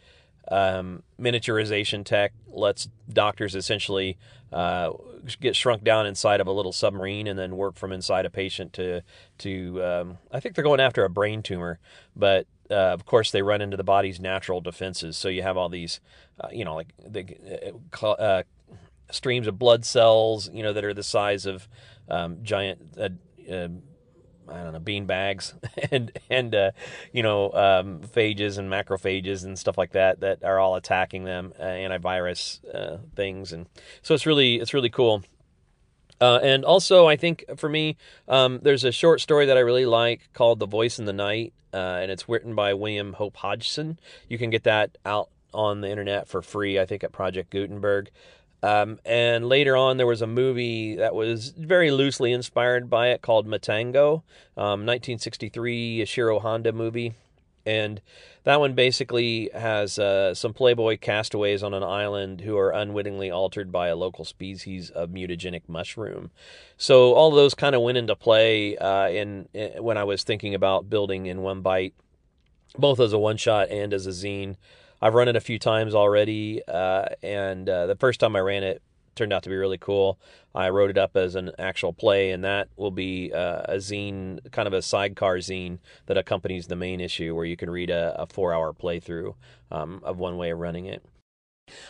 Um, 0.48 1.04
miniaturization 1.20 2.04
tech 2.04 2.34
lets 2.48 2.90
doctors 3.12 3.56
essentially 3.56 4.18
uh, 4.52 4.92
get 5.40 5.56
shrunk 5.56 5.84
down 5.84 6.06
inside 6.06 6.42
of 6.42 6.48
a 6.48 6.52
little 6.52 6.74
submarine 6.74 7.28
and 7.28 7.38
then 7.38 7.56
work 7.56 7.76
from 7.76 7.92
inside 7.92 8.26
a 8.26 8.30
patient 8.30 8.74
to 8.74 9.02
to. 9.40 9.84
Um, 9.84 10.18
I 10.32 10.40
think 10.40 10.56
they're 10.56 10.64
going 10.64 10.80
after 10.80 11.06
a 11.06 11.10
brain 11.10 11.42
tumor, 11.42 11.80
but 12.16 12.48
uh, 12.70 12.76
of 12.94 13.06
course 13.06 13.32
they 13.32 13.42
run 13.42 13.62
into 13.62 13.78
the 13.78 13.84
body's 13.84 14.20
natural 14.20 14.62
defenses. 14.62 15.18
So 15.18 15.30
you 15.30 15.44
have 15.44 15.58
all 15.58 15.70
these, 15.70 16.00
uh, 16.40 16.50
you 16.52 16.66
know, 16.66 16.76
like 16.76 16.94
the 17.06 17.74
uh, 18.02 18.08
uh, 18.08 18.44
streams 19.12 19.48
of 19.48 19.60
blood 19.60 19.86
cells, 19.86 20.50
you 20.52 20.64
know, 20.64 20.74
that 20.74 20.84
are 20.84 20.94
the 20.94 21.04
size 21.04 21.46
of 21.46 21.68
um, 22.10 22.38
giant 22.44 22.98
uh, 23.00 23.68
I 24.52 24.64
don't 24.64 24.74
know 24.74 24.80
bean 24.80 25.06
bags 25.06 25.54
and 25.92 26.12
and 26.30 26.54
uh, 26.54 26.72
you 27.12 27.24
know 27.24 27.52
um, 27.54 28.02
phages 28.02 28.58
and 28.58 28.70
macrophages 28.70 29.44
and 29.44 29.58
stuff 29.58 29.78
like 29.78 29.92
that 29.92 30.20
that 30.22 30.44
are 30.44 30.60
all 30.60 30.76
attacking 30.76 31.24
them 31.24 31.54
uh, 31.60 31.64
antivirus 31.64 32.60
uh, 32.74 32.98
things 33.16 33.54
and 33.54 33.68
so 34.02 34.14
it's 34.14 34.26
really 34.26 34.56
it's 34.56 34.74
really 34.74 34.90
cool. 34.90 35.24
Uh, 36.20 36.40
and 36.44 36.64
also, 36.64 37.08
I 37.08 37.16
think 37.16 37.46
for 37.58 37.68
me, 37.68 37.98
um, 38.28 38.60
there's 38.62 38.84
a 38.84 38.92
short 38.92 39.22
story 39.22 39.48
that 39.48 39.58
I 39.58 39.62
really 39.62 39.88
like 39.88 40.30
called 40.34 40.60
"The 40.60 40.68
Voice 40.68 41.00
in 41.00 41.06
the 41.06 41.14
Night," 41.14 41.52
uh, 41.74 41.98
and 42.00 42.12
it's 42.12 42.30
written 42.30 42.54
by 42.54 42.76
William 42.76 43.14
Hope 43.14 43.38
Hodgson. 43.38 44.00
You 44.30 44.38
can 44.38 44.52
get 44.52 44.64
that 44.66 45.00
out 45.04 45.30
on 45.52 45.82
the 45.82 45.90
internet 45.90 46.28
for 46.28 46.44
free, 46.44 46.80
I 46.80 46.86
think, 46.86 47.04
at 47.04 47.12
Project 47.12 47.50
Gutenberg. 47.50 48.12
Um, 48.64 49.00
and 49.06 49.48
later 49.50 49.76
on, 49.76 49.98
there 49.98 50.08
was 50.08 50.22
a 50.22 50.28
movie 50.28 50.96
that 50.96 51.16
was 51.16 51.50
very 51.50 51.92
loosely 51.92 52.32
inspired 52.32 52.90
by 52.90 53.08
it 53.08 53.22
called 53.22 53.48
Matango, 53.48 54.22
um, 54.56 54.86
1963 54.86 56.00
Ishiro 56.00 56.42
Honda 56.42 56.72
movie. 56.72 57.16
And 57.66 58.02
that 58.44 58.60
one 58.60 58.74
basically 58.74 59.50
has 59.54 60.00
uh, 60.00 60.34
some 60.34 60.54
Playboy 60.54 60.98
castaways 60.98 61.62
on 61.62 61.74
an 61.74 61.84
island 61.84 62.42
who 62.42 62.58
are 62.58 62.72
unwittingly 62.72 63.30
altered 63.30 63.72
by 63.72 63.88
a 63.88 63.96
local 63.96 64.26
species 64.26 64.90
of 64.90 65.10
mutagenic 65.10 65.64
mushroom. 65.68 66.32
So 66.78 67.14
all 67.14 67.30
those 67.32 67.54
kind 67.54 67.76
of 67.76 67.84
went 67.84 68.00
into 68.00 68.16
play 68.16 68.78
uh, 68.78 69.10
in, 69.10 69.48
in, 69.54 69.84
when 69.84 69.98
I 69.98 70.04
was 70.04 70.24
thinking 70.24 70.56
about 70.56 70.90
building 70.90 71.28
in 71.28 71.42
one 71.42 71.62
bite, 71.62 71.94
both 72.78 73.00
as 73.00 73.14
a 73.14 73.20
one 73.20 73.38
shot 73.38 73.70
and 73.70 73.94
as 73.94 74.08
a 74.08 74.12
zine. 74.12 74.56
I've 75.02 75.14
run 75.14 75.28
it 75.28 75.36
a 75.36 75.42
few 75.42 75.60
times 75.60 75.96
already, 75.96 76.62
uh, 76.68 77.06
and 77.24 77.68
uh, 77.68 77.88
the 77.88 77.96
first 77.96 78.20
time 78.20 78.36
I 78.36 78.40
ran 78.40 78.64
it 78.64 78.82
turned 79.16 79.34
out 79.34 79.44
to 79.44 79.50
be 79.50 79.56
really 79.56 79.78
cool. 79.78 80.20
I 80.56 80.70
wrote 80.70 80.90
it 80.90 80.98
up 80.98 81.16
as 81.18 81.36
an 81.36 81.52
actual 81.60 81.94
play, 81.94 82.32
and 82.32 82.44
that 82.44 82.70
will 82.76 82.92
be 82.92 83.32
uh, 83.34 83.64
a 83.66 83.76
zine, 83.76 84.40
kind 84.52 84.68
of 84.68 84.74
a 84.74 84.82
sidecar 84.82 85.38
zine 85.38 85.80
that 86.06 86.18
accompanies 86.18 86.68
the 86.68 86.76
main 86.76 87.02
issue, 87.02 87.36
where 87.36 87.46
you 87.46 87.58
can 87.58 87.70
read 87.70 87.90
a, 87.90 88.22
a 88.22 88.28
four-hour 88.28 88.74
playthrough 88.74 89.36
um, 89.72 90.02
of 90.04 90.18
one 90.18 90.38
way 90.38 90.52
of 90.52 90.60
running 90.60 90.86
it. 90.86 91.04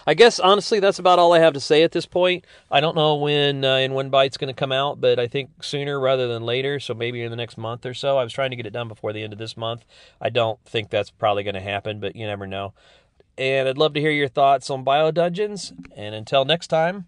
I 0.06 0.13
guess 0.13 0.39
honestly, 0.39 0.80
that's 0.80 1.00
about 1.00 1.17
all 1.17 1.34
I 1.34 1.39
have 1.39 1.54
to 1.54 1.60
say 1.60 1.82
at 1.82 1.91
this 1.91 2.06
point. 2.06 2.45
I 2.69 2.82
don't 2.82 2.95
know 2.95 3.15
when 3.15 3.65
uh, 3.65 3.78
in 3.78 3.93
one 3.93 4.10
bite's 4.10 4.38
going 4.38 4.54
to 4.54 4.60
come 4.60 4.71
out, 4.71 5.02
but 5.02 5.19
I 5.19 5.28
think 5.28 5.63
sooner 5.63 6.00
rather 6.00 6.28
than 6.28 6.43
later. 6.43 6.80
So 6.80 6.93
maybe 6.93 7.24
in 7.24 7.32
the 7.32 7.36
next 7.38 7.58
month 7.58 7.86
or 7.86 7.95
so. 7.95 8.17
I 8.17 8.24
was 8.24 8.34
trying 8.34 8.52
to 8.52 8.56
get 8.56 8.67
it 8.67 8.74
done 8.74 8.88
before 8.88 9.12
the 9.12 9.24
end 9.24 9.34
of 9.34 9.39
this 9.39 9.58
month. 9.58 9.86
I 10.19 10.30
don't 10.30 10.63
think 10.65 10.89
that's 10.89 11.10
probably 11.10 11.43
going 11.43 11.56
to 11.56 11.62
happen, 11.62 12.00
but 12.00 12.15
you 12.15 12.28
never 12.28 12.45
know 12.45 12.74
and 13.38 13.67
I'd 13.67 13.78
love 13.78 13.94
to 13.94 14.02
hear 14.02 14.12
your 14.12 14.28
thoughts 14.28 14.70
on 14.70 14.84
Bio 14.84 15.12
Dungeons. 15.12 15.74
And 15.96 16.15
until 16.15 16.46
next 16.46 16.67
time, 16.67 17.06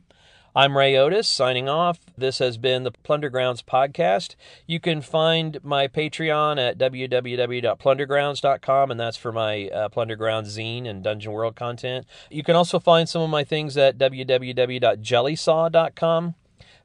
I'm 0.56 0.78
Ray 0.78 0.96
Otis 0.96 1.28
signing 1.28 1.68
off. 1.68 2.00
This 2.16 2.38
has 2.38 2.58
been 2.58 2.84
the 2.84 2.92
Plundergrounds 2.92 3.64
podcast. 3.64 4.36
You 4.68 4.80
can 4.80 5.02
find 5.02 5.58
my 5.64 5.88
Patreon 5.88 6.60
at 6.60 6.78
www.plundergrounds.com, 6.78 8.92
and 8.92 9.00
that's 9.00 9.18
for 9.18 9.32
my 9.32 9.70
uh, 9.70 9.90
Plundergrounds 9.90 10.56
zine 10.56 10.88
and 10.88 11.04
Dungeon 11.04 11.32
World 11.32 11.56
content. 11.56 12.06
You 12.30 12.44
can 12.44 12.56
also 12.56 12.78
find 12.78 13.10
some 13.10 13.24
of 13.24 13.32
my 13.32 13.44
things 13.44 13.76
at 13.78 13.98
www.jellysaw.com. 13.98 16.36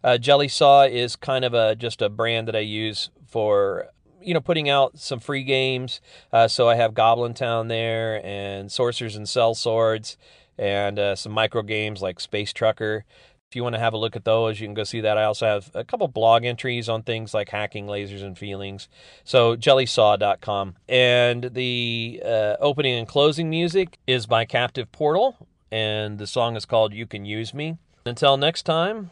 Uh, 0.03 0.18
Jellysaw 0.18 0.90
is 0.90 1.16
kind 1.16 1.44
of 1.44 1.53
a 1.53 1.74
just 1.74 2.01
a 2.01 2.09
brand 2.09 2.48
that 2.48 2.57
I 2.57 2.61
use 2.61 3.11
for 3.27 3.88
you 4.22 4.35
know, 4.35 4.40
putting 4.40 4.68
out 4.68 4.98
some 4.98 5.20
free 5.20 5.44
games. 5.44 6.00
Uh, 6.33 6.48
so 6.48 6.68
I 6.68 6.74
have 6.74 6.94
Goblin 6.94 7.35
Town 7.35 7.68
there 7.68 8.24
and 8.24 8.70
Sorcerers 8.70 9.16
and 9.16 9.28
Cell 9.28 9.54
Swords 9.54 10.16
and 10.59 10.98
uh, 10.98 11.16
some 11.16 11.33
micro 11.33 11.62
games 11.62 12.02
like 12.02 12.20
Space 12.20 12.52
Trucker. 12.52 13.04
If 13.48 13.57
you 13.57 13.62
want 13.62 13.76
to 13.76 13.81
have 13.81 13.94
a 13.94 13.96
look 13.96 14.14
at 14.14 14.26
those, 14.26 14.61
you 14.61 14.66
can 14.66 14.74
go 14.74 14.85
see 14.85 15.00
that. 15.00 15.16
I 15.16 15.24
also 15.24 15.46
have 15.46 15.70
a 15.74 15.83
couple 15.83 16.07
blog 16.09 16.44
entries 16.44 16.87
on 16.87 17.02
things 17.02 17.33
like 17.33 17.48
hacking 17.48 17.87
lasers 17.87 18.22
and 18.22 18.37
feelings. 18.37 18.88
So, 19.24 19.57
jellysaw.com. 19.57 20.76
And 20.87 21.44
the 21.54 22.22
uh, 22.22 22.57
opening 22.61 22.98
and 22.98 23.09
closing 23.09 23.48
music 23.48 23.98
is 24.07 24.26
by 24.26 24.44
Captive 24.44 24.92
Portal, 24.92 25.48
and 25.72 26.18
the 26.18 26.26
song 26.26 26.57
is 26.57 26.66
called 26.66 26.92
You 26.92 27.07
Can 27.07 27.24
Use 27.24 27.54
Me. 27.54 27.78
Until 28.04 28.37
next 28.37 28.64
time, 28.64 29.11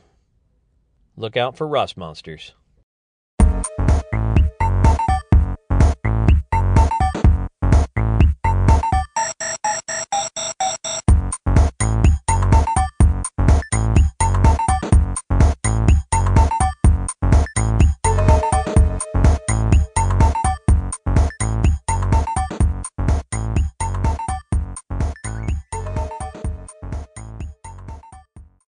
look 1.17 1.39
out 1.39 1.57
for 1.57 1.67
rust 1.67 1.97
monsters. 1.97 2.53